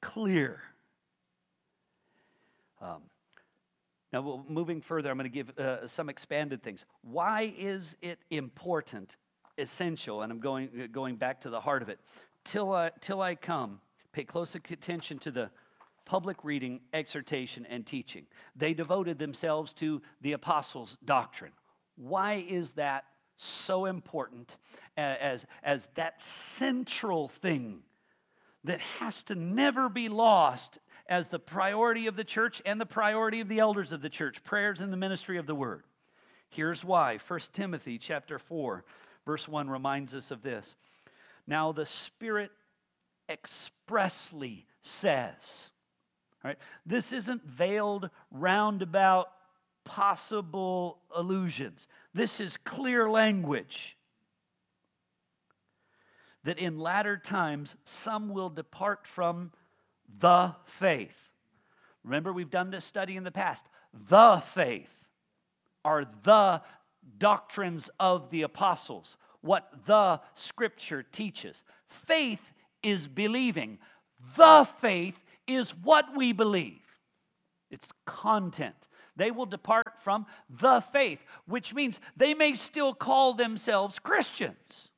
[0.00, 0.62] clear.
[2.84, 3.02] Um,
[4.12, 6.84] now, moving further, I'm going to give uh, some expanded things.
[7.02, 9.16] Why is it important,
[9.58, 10.22] essential?
[10.22, 11.98] And I'm going, uh, going back to the heart of it.
[12.44, 13.80] Till I, till I come,
[14.12, 15.50] pay close attention to the
[16.04, 18.26] public reading, exhortation, and teaching.
[18.54, 21.52] They devoted themselves to the apostles' doctrine.
[21.96, 23.04] Why is that
[23.36, 24.56] so important
[24.96, 27.80] as, as that central thing
[28.64, 33.40] that has to never be lost as the priority of the church and the priority
[33.40, 35.84] of the elders of the church prayers and the ministry of the word.
[36.48, 37.18] Here's why.
[37.18, 38.84] 1 timothy chapter 4
[39.26, 40.74] verse 1 reminds us of this.
[41.46, 42.50] Now the spirit
[43.28, 45.70] expressly says
[46.44, 49.28] right this isn't veiled roundabout
[49.84, 51.86] possible illusions.
[52.12, 53.96] this is clear language
[56.44, 59.50] that in latter times some will depart from
[60.18, 61.16] the faith.
[62.02, 63.64] Remember, we've done this study in the past.
[64.08, 64.90] The faith
[65.84, 66.62] are the
[67.18, 71.62] doctrines of the apostles, what the scripture teaches.
[71.88, 72.52] Faith
[72.82, 73.78] is believing,
[74.36, 76.80] the faith is what we believe,
[77.70, 78.74] it's content.
[79.16, 84.88] They will depart from the faith, which means they may still call themselves Christians.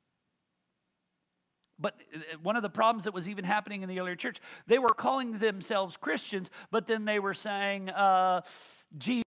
[1.79, 4.79] But uh, one of the problems that was even happening in the earlier church, they
[4.79, 8.43] were calling themselves Christians, but then they were saying, uh,
[8.97, 9.25] Jesus,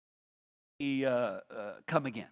[0.82, 1.40] uh, uh,
[1.86, 2.28] come again.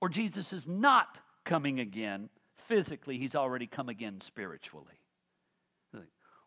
[0.00, 5.00] Or Jesus is not coming again physically, he's already come again spiritually.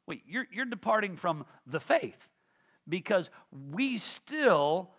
[0.07, 2.29] Wait, you're, you're departing from the faith
[2.87, 4.91] because we still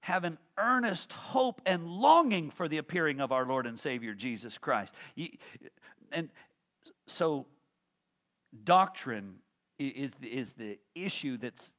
[0.00, 4.58] have an earnest hope and longing for the appearing of our Lord and Savior Jesus
[4.58, 4.94] Christ.
[6.10, 6.30] And
[7.06, 7.46] so,
[8.64, 9.36] doctrine
[9.78, 11.74] is the, is the issue that's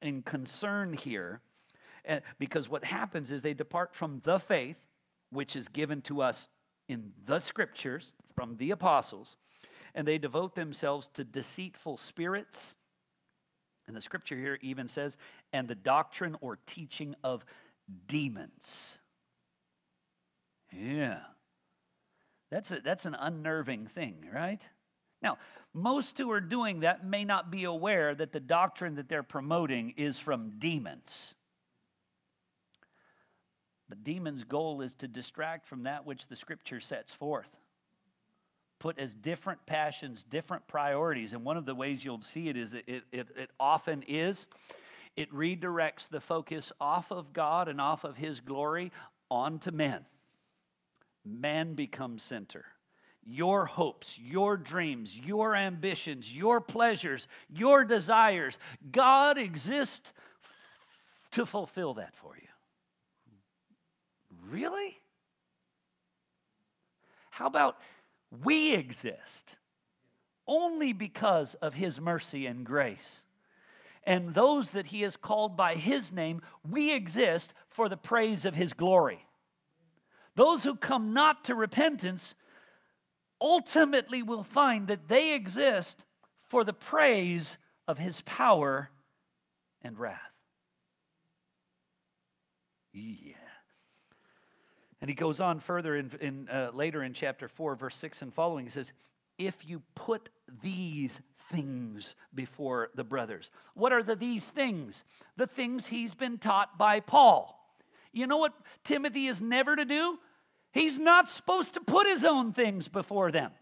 [0.00, 1.40] in concern here.
[2.04, 4.76] Eh, because what happens is they depart from the faith,
[5.30, 6.48] which is given to us
[6.88, 9.36] in the scriptures from the apostles,
[9.94, 12.74] and they devote themselves to deceitful spirits.
[13.86, 15.16] And the scripture here even says,
[15.52, 17.44] and the doctrine or teaching of
[18.06, 18.98] demons.
[20.72, 21.20] Yeah.
[22.52, 24.60] That's, a, that's an unnerving thing, right?
[25.22, 25.38] Now,
[25.72, 29.94] most who are doing that may not be aware that the doctrine that they're promoting
[29.96, 31.34] is from demons.
[33.88, 37.48] But demons' goal is to distract from that which the scripture sets forth.
[38.78, 41.32] Put as different passions, different priorities.
[41.32, 44.46] And one of the ways you'll see it is that it, it, it often is
[45.16, 48.92] it redirects the focus off of God and off of His glory
[49.30, 50.04] onto men.
[51.24, 52.64] Man becomes center
[53.24, 58.58] your hopes, your dreams, your ambitions, your pleasures, your desires.
[58.90, 60.12] God exists
[61.32, 62.48] to fulfill that for you.
[64.50, 64.98] Really?
[67.30, 67.78] How about
[68.44, 69.56] we exist
[70.46, 73.22] only because of His mercy and grace?
[74.04, 78.54] And those that He has called by His name, we exist for the praise of
[78.54, 79.24] His glory.
[80.36, 82.34] Those who come not to repentance
[83.40, 86.04] ultimately will find that they exist
[86.48, 87.58] for the praise
[87.88, 88.90] of his power
[89.82, 90.20] and wrath.
[92.92, 93.34] Yeah.
[95.00, 98.32] And he goes on further in, in uh, later in chapter 4, verse 6 and
[98.32, 98.64] following.
[98.64, 98.92] He says,
[99.38, 100.28] If you put
[100.62, 101.20] these
[101.50, 103.50] things before the brothers.
[103.74, 105.04] What are the these things?
[105.36, 107.61] The things he's been taught by Paul.
[108.12, 108.54] You know what
[108.84, 110.18] Timothy is never to do?
[110.72, 113.52] He's not supposed to put his own things before them.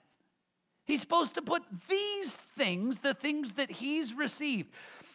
[0.85, 4.71] He's supposed to put these things, the things that he's received.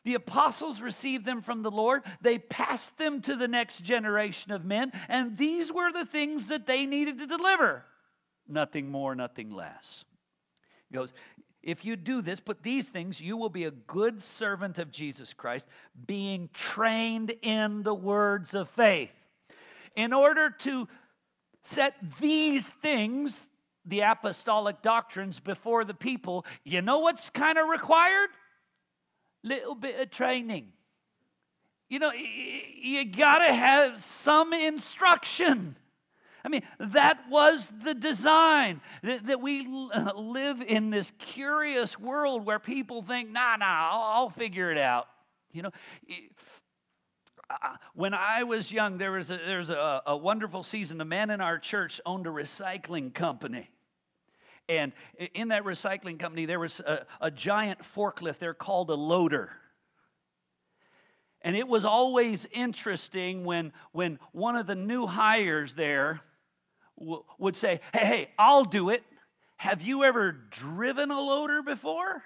[0.05, 2.03] The apostles received them from the Lord.
[2.21, 6.67] They passed them to the next generation of men, and these were the things that
[6.67, 7.83] they needed to deliver.
[8.47, 10.05] Nothing more, nothing less.
[10.89, 11.11] He goes,
[11.63, 15.33] if you do this, put these things, you will be a good servant of Jesus
[15.33, 15.65] Christ,
[16.05, 19.09] being trained in the words of faith.
[19.95, 20.87] In order to
[21.63, 23.47] set these things,
[23.85, 28.29] the apostolic doctrines, before the people, you know what's kind of required?
[29.43, 30.73] Little bit of training.
[31.87, 35.75] You know, you got to have some instruction.
[36.43, 39.67] I mean, that was the design that, that, we
[40.15, 45.07] live in this curious world where people think, nah, nah, I'll, I'll figure it out.
[45.51, 45.71] You know,
[47.93, 51.01] when I was young, there was, a, there was a, a wonderful season.
[51.01, 53.69] A man in our church owned a recycling company.
[54.67, 54.93] And
[55.33, 59.51] in that recycling company, there was a, a giant forklift there called a loader.
[61.41, 66.21] And it was always interesting when, when one of the new hires there
[66.97, 69.03] w- would say, Hey, hey, I'll do it.
[69.57, 72.23] Have you ever driven a loader before?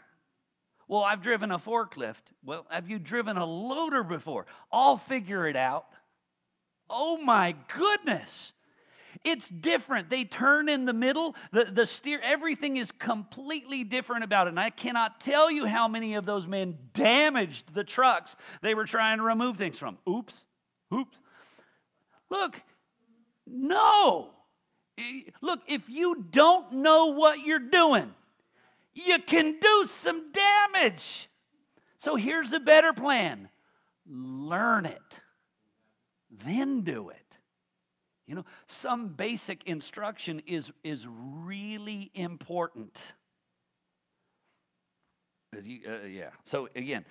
[0.90, 2.24] Well, I've driven a forklift.
[2.44, 4.48] Well, have you driven a loader before?
[4.72, 5.86] I'll figure it out.
[6.90, 8.54] Oh my goodness.
[9.24, 10.10] It's different.
[10.10, 11.36] They turn in the middle.
[11.52, 14.52] The, the steer, everything is completely different about it.
[14.52, 18.86] And I cannot tell you how many of those men damaged the trucks they were
[18.86, 20.00] trying to remove things from.
[20.10, 20.44] Oops,
[20.92, 21.20] oops.
[22.32, 22.60] Look,
[23.46, 24.32] no.
[24.98, 28.12] Eh, look, if you don't know what you're doing,
[28.94, 31.30] you can do some damage.
[31.98, 33.50] So here's a better plan
[34.08, 35.20] learn it,
[36.46, 37.18] then do it.
[38.26, 43.14] You know, some basic instruction is, is really important.
[45.64, 46.30] You, uh, yeah.
[46.44, 47.06] So again,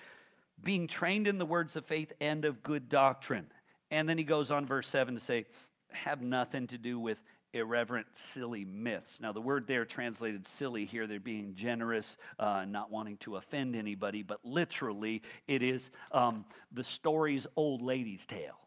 [0.62, 3.46] being trained in the words of faith and of good doctrine.
[3.90, 5.46] And then he goes on, verse 7, to say,
[5.90, 7.18] have nothing to do with
[7.52, 9.20] irreverent, silly myths.
[9.20, 13.74] Now, the word there translated silly here, they're being generous, uh, not wanting to offend
[13.74, 18.58] anybody, but literally it is um, the story's old lady's tale.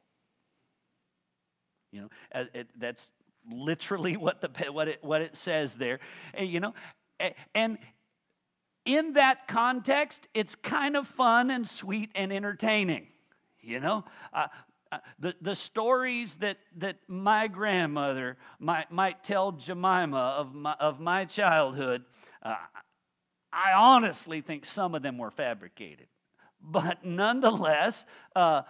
[1.91, 2.09] You know,
[2.53, 3.11] it, that's
[3.49, 5.99] literally what, the, what, it, what it says there.
[6.39, 6.73] You know,
[7.53, 7.77] and
[8.85, 13.07] in that context, it's kind of fun and sweet and entertaining.
[13.61, 14.47] You know, uh,
[14.91, 20.99] uh, the, the stories that, that my grandmother might, might tell Jemima of my, of
[20.99, 22.03] my childhood,
[22.43, 22.55] uh,
[23.53, 26.07] I honestly think some of them were fabricated.
[26.61, 28.63] but nonetheless, uh,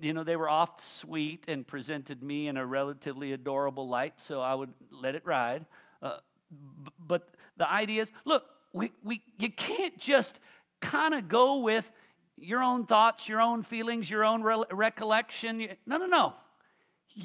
[0.00, 4.40] you know, they were oft sweet and presented me in a relatively adorable light, so
[4.40, 5.66] I would let it ride.
[6.02, 6.18] Uh,
[6.50, 10.38] b- but the idea is look, we, we, you can't just
[10.80, 11.90] kind of go with
[12.36, 15.68] your own thoughts, your own feelings, your own re- recollection.
[15.86, 16.34] No, no, no.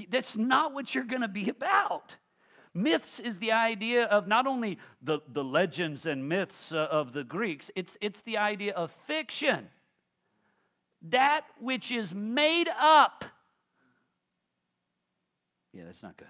[0.10, 2.16] That's not what you're going to be about.
[2.74, 7.24] Myths is the idea of not only the, the legends and myths uh, of the
[7.24, 9.70] Greeks, it's, it's the idea of fiction.
[11.01, 13.26] That which is made up.
[15.74, 16.28] Yeah, that's not good.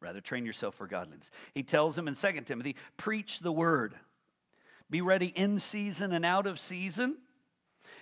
[0.00, 1.30] Rather, train yourself for godliness.
[1.54, 3.94] He tells him in 2 Timothy preach the word.
[4.90, 7.16] Be ready in season and out of season.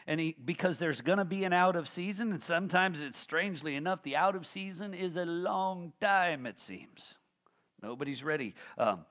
[0.07, 3.77] And he, because there's going to be an out of season, and sometimes it's strangely
[3.77, 7.15] enough, the out of season is a long time, it seems.
[7.83, 8.55] Nobody's ready.
[8.79, 9.05] Um,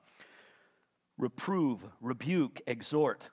[1.16, 3.28] reprove, rebuke, exhort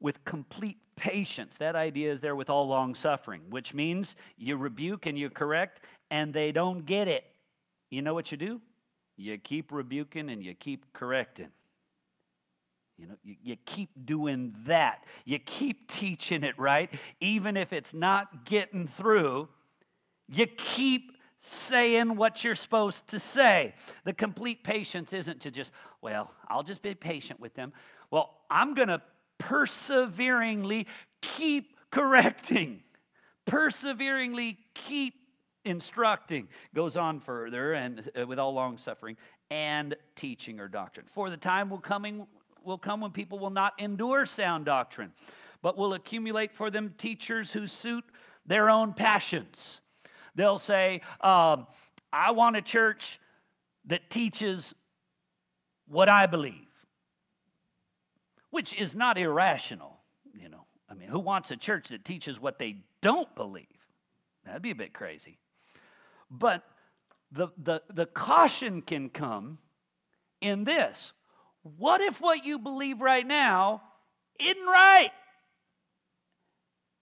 [0.00, 1.58] with complete patience.
[1.58, 5.80] That idea is there with all long suffering, which means you rebuke and you correct,
[6.10, 7.24] and they don't get it.
[7.90, 8.60] You know what you do?
[9.16, 11.48] You keep rebuking and you keep correcting.
[12.98, 15.04] You know, you, you keep doing that.
[15.24, 16.90] You keep teaching it right,
[17.20, 19.48] even if it's not getting through.
[20.28, 23.74] You keep saying what you're supposed to say.
[24.04, 25.70] The complete patience isn't to just,
[26.00, 27.72] well, I'll just be patient with them.
[28.10, 29.02] Well, I'm going to
[29.38, 30.86] perseveringly
[31.20, 32.82] keep correcting,
[33.44, 35.14] perseveringly keep
[35.64, 36.48] instructing.
[36.74, 39.16] Goes on further and uh, with all long suffering
[39.50, 41.06] and teaching or doctrine.
[41.08, 42.26] For the time will coming
[42.66, 45.12] will come when people will not endure sound doctrine,
[45.62, 48.04] but will accumulate for them teachers who suit
[48.44, 49.80] their own passions.
[50.34, 51.66] They'll say, um,
[52.12, 53.20] I want a church
[53.86, 54.74] that teaches
[55.88, 56.66] what I believe,
[58.50, 59.98] which is not irrational,
[60.34, 60.66] you know.
[60.88, 63.66] I mean, who wants a church that teaches what they don't believe?
[64.44, 65.38] That'd be a bit crazy.
[66.30, 66.62] But
[67.32, 69.58] the, the, the caution can come
[70.40, 71.12] in this
[71.78, 73.82] what if what you believe right now
[74.38, 75.10] isn't right?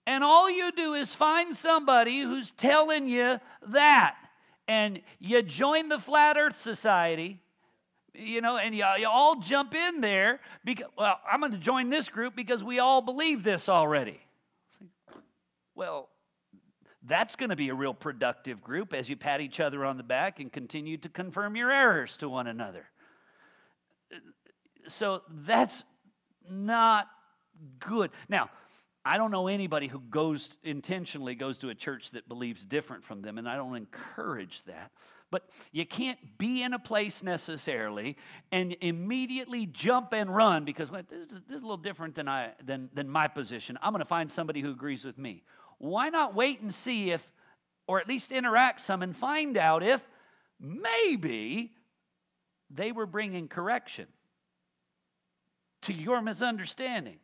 [0.07, 4.15] And all you do is find somebody who's telling you that.
[4.67, 7.39] And you join the Flat Earth Society,
[8.13, 11.89] you know, and you, you all jump in there because, well, I'm going to join
[11.89, 14.19] this group because we all believe this already.
[15.75, 16.09] Well,
[17.03, 20.03] that's going to be a real productive group as you pat each other on the
[20.03, 22.87] back and continue to confirm your errors to one another.
[24.87, 25.83] So that's
[26.49, 27.07] not
[27.79, 28.11] good.
[28.29, 28.49] Now,
[29.07, 33.21] I don't know anybody who goes intentionally goes to a church that believes different from
[33.21, 34.91] them, and I don't encourage that.
[35.29, 38.17] But you can't be in a place necessarily
[38.51, 42.27] and immediately jump and run because well, this, is, this, is, a little different than,
[42.27, 43.77] I, than, than my position.
[43.81, 45.43] I'm going to find somebody who agrees with me.
[45.77, 47.29] Why not wait and see if,
[47.87, 50.01] or at least interact some and find out if
[50.59, 51.73] maybe
[52.71, 54.07] they were bringing correction
[55.85, 57.17] to your misunderstanding?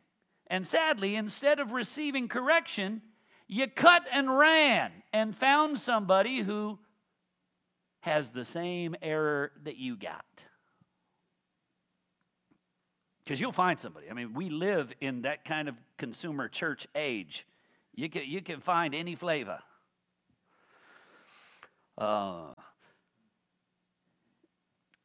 [0.48, 3.02] And sadly, instead of receiving correction,
[3.46, 6.78] you cut and ran and found somebody who
[8.00, 10.24] has the same error that you got.
[13.24, 14.10] Because you'll find somebody.
[14.10, 17.46] I mean, we live in that kind of consumer church age.
[17.94, 19.60] You can, you can find any flavor.
[21.96, 22.54] Uh,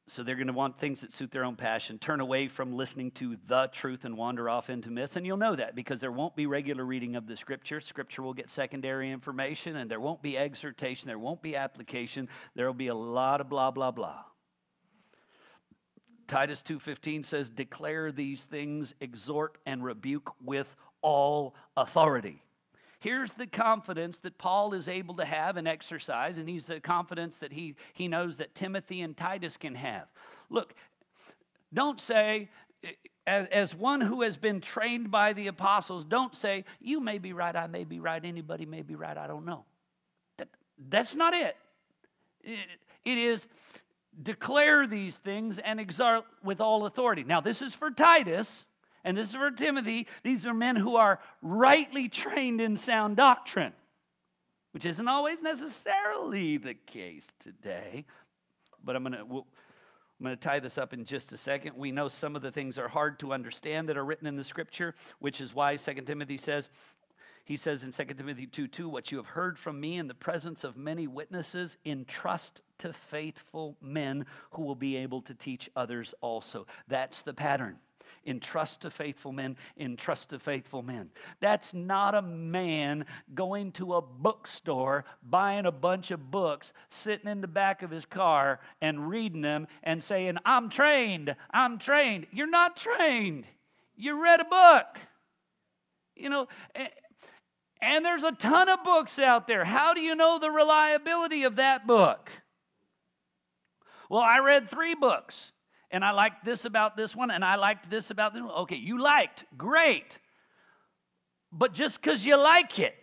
[0.10, 3.12] so they're going to want things that suit their own passion, turn away from listening
[3.12, 5.18] to the truth and wander off into myths.
[5.18, 7.82] And you'll know that because there won't be regular reading of the scripture.
[7.82, 12.30] Scripture will get secondary information, and there won't be exhortation, there won't be application.
[12.56, 14.24] There will be a lot of blah, blah, blah.
[16.26, 22.44] Titus 2:15 says declare these things exhort and rebuke with all authority
[23.00, 27.38] here's the confidence that Paul is able to have and exercise, and he's the confidence
[27.38, 30.08] that he, he knows that Timothy and Titus can have.
[30.50, 30.76] Look,
[31.74, 32.50] don't say,
[33.26, 37.34] as, as one who has been trained by the apostles, don't say, you may be
[37.34, 39.66] right, I may be right, anybody may be right, I don't know.
[40.38, 40.50] That,
[40.90, 41.56] that's not it.
[42.44, 42.60] it.
[43.04, 43.48] It is
[44.22, 47.24] declare these things and exhort with all authority.
[47.24, 48.66] Now, this is for Titus
[49.08, 50.06] and this is for Timothy.
[50.22, 53.72] These are men who are rightly trained in sound doctrine,
[54.74, 58.04] which isn't always necessarily the case today.
[58.84, 59.24] But I'm going to.
[59.24, 59.48] We'll,
[60.20, 61.78] I'm going to tie this up in just a second.
[61.78, 64.44] We know some of the things are hard to understand that are written in the
[64.44, 66.70] scripture, which is why 2 Timothy says,
[67.46, 70.16] he says in 2 Timothy 2 2, what you have heard from me in the
[70.16, 76.14] presence of many witnesses, entrust to faithful men who will be able to teach others
[76.20, 76.66] also.
[76.88, 77.78] That's the pattern.
[78.26, 81.10] Entrust to faithful men, entrust to faithful men.
[81.40, 87.42] That's not a man going to a bookstore, buying a bunch of books, sitting in
[87.42, 92.28] the back of his car and reading them and saying, I'm trained, I'm trained.
[92.32, 93.46] You're not trained.
[93.96, 94.86] You read a book.
[96.16, 96.48] You know,
[97.82, 99.64] and there's a ton of books out there.
[99.64, 102.32] How do you know the reliability of that book?
[104.10, 105.52] Well, I read three books
[105.90, 108.52] and I liked this about this one, and I liked this about this one.
[108.52, 110.20] Okay, you liked, great.
[111.52, 112.96] But just because you like it,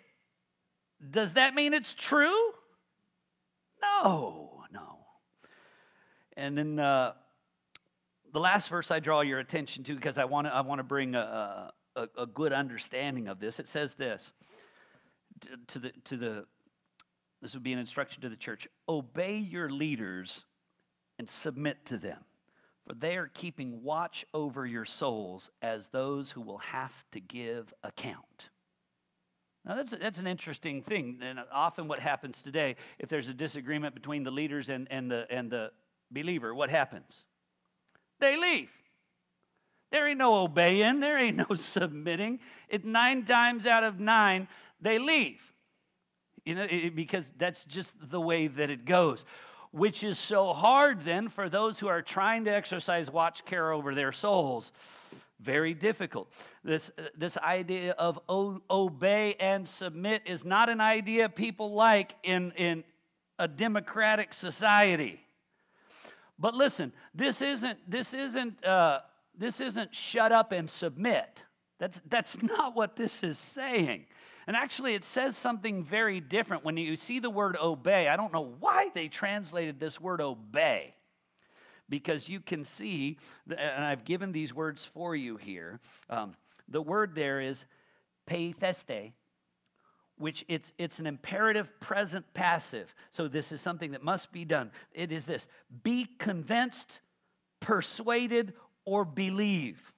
[1.11, 2.53] does that mean it's true?
[3.81, 4.99] No, no.
[6.37, 7.13] And then uh,
[8.33, 10.85] the last verse I draw your attention to because I want to I want to
[10.85, 13.59] bring a, a, a, good understanding of this.
[13.59, 14.33] It says this
[15.41, 16.45] to, to the to the
[17.41, 20.45] this would be an instruction to the church: obey your leaders
[21.19, 22.25] and submit to them
[22.87, 27.73] for they are keeping watch over your souls as those who will have to give
[27.83, 28.51] account.
[29.65, 31.21] Now, that's, that's an interesting thing.
[31.23, 35.27] And often, what happens today, if there's a disagreement between the leaders and, and, the,
[35.31, 35.71] and the
[36.11, 37.25] believer, what happens?
[38.21, 38.71] They leave.
[39.91, 42.41] There ain't no obeying, there ain't no submitting.
[42.69, 44.49] It nine times out of nine,
[44.81, 45.53] they leave.
[46.45, 49.25] You know, it, because that's just the way that it goes
[49.75, 53.93] which is so hard then for those who are trying to exercise watch care over
[53.93, 54.71] their souls.
[55.41, 56.33] Very difficult.
[56.63, 62.85] This, this idea of obey and submit is not an idea people like in, in
[63.37, 65.21] a democratic society.
[66.39, 69.01] But listen, this isn't, this isn't, uh,
[69.37, 71.43] this isn't shut up and submit.
[71.81, 74.07] That's, that's not what this is saying.
[74.47, 76.65] And actually, it says something very different.
[76.65, 80.95] When you see the word obey, I don't know why they translated this word obey.
[81.89, 83.19] Because you can see,
[83.49, 85.81] and I've given these words for you here.
[86.09, 86.35] Um,
[86.69, 87.67] the word there is
[88.29, 89.13] peithesthe,
[90.17, 92.95] which it's, it's an imperative present passive.
[93.11, 94.71] So this is something that must be done.
[94.93, 95.47] It is this
[95.83, 97.01] be convinced,
[97.61, 99.93] persuaded, or believe.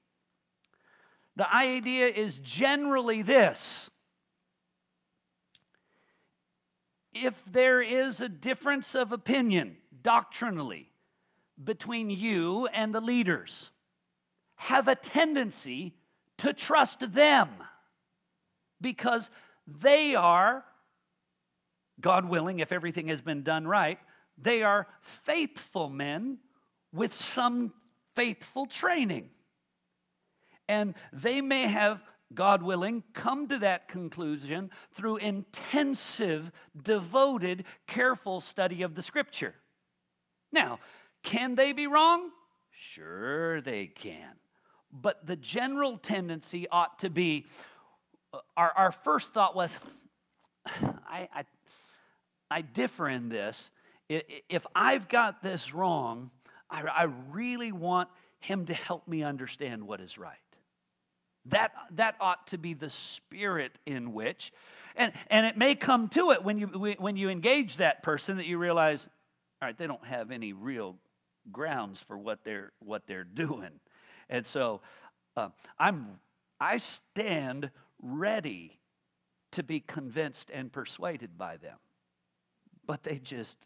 [1.36, 3.90] The idea is generally this
[7.24, 10.90] if there is a difference of opinion doctrinally
[11.62, 13.70] between you and the leaders,
[14.56, 15.94] have a tendency
[16.38, 17.48] to trust them
[18.80, 19.30] because
[19.66, 20.64] they are,
[22.00, 23.98] God willing, if everything has been done right,
[24.38, 26.38] they are faithful men
[26.92, 27.72] with some
[28.14, 29.30] faithful training.
[30.68, 32.02] And they may have
[32.34, 36.50] God willing, come to that conclusion through intensive,
[36.80, 39.54] devoted, careful study of the scripture.
[40.52, 40.80] Now,
[41.22, 42.30] can they be wrong?
[42.70, 44.32] Sure, they can.
[44.92, 47.46] But the general tendency ought to be
[48.32, 49.78] uh, our, our first thought was,
[50.66, 51.44] I, I,
[52.50, 53.70] I differ in this.
[54.08, 56.30] If I've got this wrong,
[56.70, 58.08] I, I really want
[58.38, 60.38] him to help me understand what is right.
[61.50, 64.52] That, that ought to be the spirit in which,
[64.96, 66.66] and, and it may come to it when you,
[66.98, 69.08] when you engage that person that you realize,
[69.60, 70.96] all right, they don't have any real
[71.52, 73.80] grounds for what they're, what they're doing.
[74.28, 74.80] And so
[75.36, 76.18] uh, I'm,
[76.60, 77.70] I stand
[78.02, 78.78] ready
[79.52, 81.78] to be convinced and persuaded by them.
[82.86, 83.58] But they just,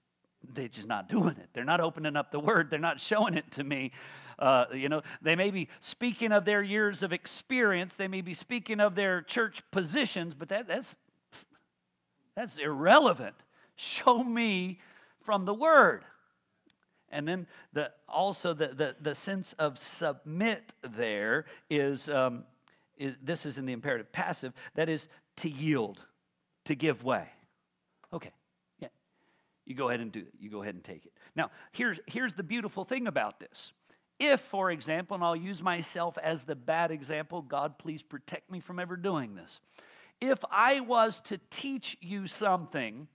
[0.54, 1.48] they're just not doing it.
[1.52, 2.70] They're not opening up the word.
[2.70, 3.92] They're not showing it to me.
[4.38, 7.96] Uh, you know, they may be speaking of their years of experience.
[7.96, 10.96] They may be speaking of their church positions, but that, that's
[12.34, 13.34] that's irrelevant.
[13.76, 14.80] Show me
[15.20, 16.04] from the word.
[17.10, 22.44] And then the also the the, the sense of submit there is, um,
[22.96, 24.54] is this is in the imperative passive.
[24.74, 26.00] That is to yield,
[26.64, 27.28] to give way.
[28.12, 28.32] Okay.
[29.70, 30.32] You go ahead and do it.
[30.40, 31.12] You go ahead and take it.
[31.36, 33.72] Now, here's, here's the beautiful thing about this.
[34.18, 38.58] If, for example, and I'll use myself as the bad example, God, please protect me
[38.58, 39.60] from ever doing this.
[40.20, 43.06] If I was to teach you something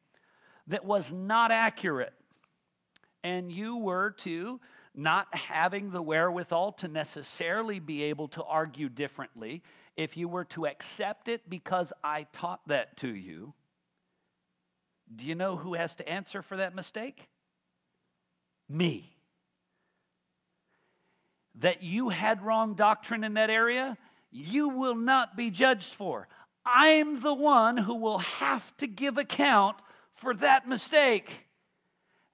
[0.68, 2.14] that was not accurate,
[3.22, 4.62] and you were to
[4.96, 9.62] not having the wherewithal to necessarily be able to argue differently,
[9.98, 13.54] if you were to accept it because I taught that to you,
[15.14, 17.28] do you know who has to answer for that mistake?
[18.68, 19.16] Me
[21.60, 23.98] that you had wrong doctrine in that area,
[24.32, 26.28] you will not be judged for.
[26.66, 29.78] I'm the one who will have to give account
[30.16, 31.32] for that mistake.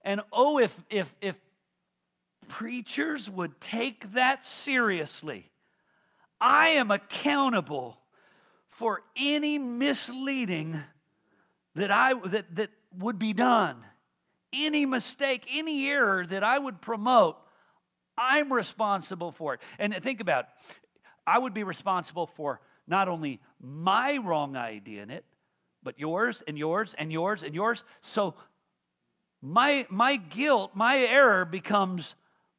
[0.03, 1.35] And oh, if, if, if
[2.47, 5.49] preachers would take that seriously,
[6.39, 7.99] I am accountable
[8.69, 10.81] for any misleading
[11.75, 13.77] that I that, that would be done.
[14.53, 17.37] Any mistake, any error that I would promote,
[18.17, 19.61] I'm responsible for it.
[19.79, 20.73] And think about it.
[21.25, 25.23] I would be responsible for not only my wrong idea in it,
[25.83, 27.83] but yours and yours and yours and yours.
[28.01, 28.35] So
[29.41, 32.15] my, my guilt, my error becomes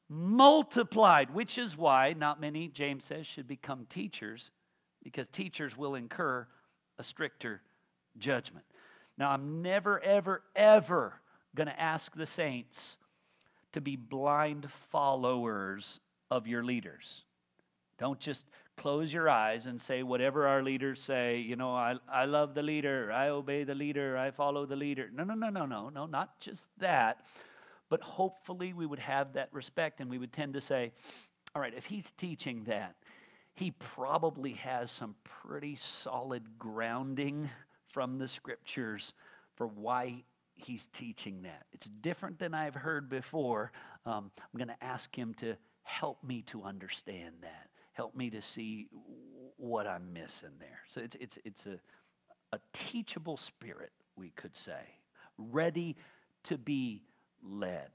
[0.09, 4.51] multiplied, which is why not many, James says, should become teachers,
[5.03, 6.47] because teachers will incur
[6.99, 7.61] a stricter
[8.19, 8.65] judgment.
[9.19, 11.21] Now, I'm never, ever, ever
[11.55, 12.97] going to ask the saints
[13.73, 17.25] to be blind followers of your leaders.
[17.99, 22.25] Don't just close your eyes and say whatever our leaders say, you know, I, I
[22.25, 25.11] love the leader, I obey the leader, I follow the leader.
[25.15, 27.25] No, no, no, no, no, no, not just that.
[27.89, 30.93] But hopefully we would have that respect and we would tend to say,
[31.55, 32.97] all right, if he's teaching that,
[33.55, 37.51] he probably has some pretty solid grounding
[37.93, 39.15] from the scriptures
[39.57, 40.25] for why
[40.55, 41.67] he's teaching that.
[41.73, 43.73] It's different than I've heard before.
[44.05, 48.43] Um, I'm going to ask him to help me to understand that help me to
[48.43, 48.89] see
[49.57, 50.81] what I'm missing there.
[50.89, 51.79] So it's, it's, it's a,
[52.53, 54.81] a teachable spirit, we could say,
[55.39, 55.97] ready
[56.45, 57.03] to be
[57.43, 57.91] led.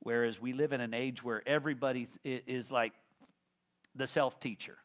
[0.00, 2.92] Whereas we live in an age where everybody is like
[3.94, 4.78] the self teacher.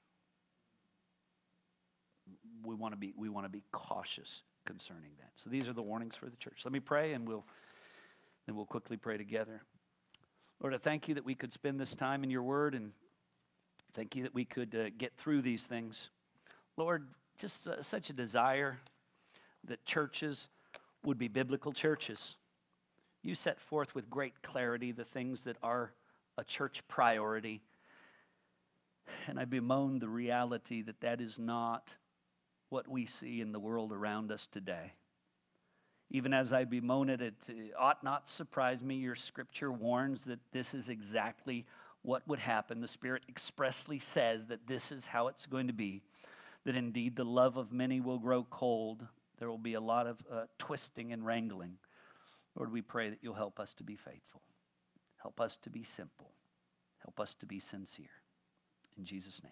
[2.67, 5.31] We want to be we want to be cautious concerning that.
[5.35, 6.61] So these are the warnings for the church.
[6.65, 7.45] Let me pray and we'll
[8.45, 9.63] then we'll quickly pray together.
[10.59, 12.91] Lord, I thank you that we could spend this time in your word and
[13.97, 16.09] Thank you that we could uh, get through these things.
[16.77, 17.07] Lord,
[17.39, 18.77] just uh, such a desire
[19.63, 20.49] that churches
[21.03, 22.35] would be biblical churches.
[23.23, 25.93] You set forth with great clarity the things that are
[26.37, 27.63] a church priority.
[29.25, 31.95] And I bemoan the reality that that is not
[32.69, 34.93] what we see in the world around us today.
[36.09, 37.35] Even as I bemoan it, it
[37.77, 38.95] ought not surprise me.
[38.95, 41.65] Your scripture warns that this is exactly
[42.01, 42.79] what would happen.
[42.79, 46.01] The Spirit expressly says that this is how it's going to be,
[46.63, 49.05] that indeed the love of many will grow cold.
[49.39, 51.77] There will be a lot of uh, twisting and wrangling.
[52.55, 54.41] Lord, we pray that you'll help us to be faithful,
[55.17, 56.31] help us to be simple,
[56.99, 58.05] help us to be sincere.
[58.97, 59.51] In Jesus' name.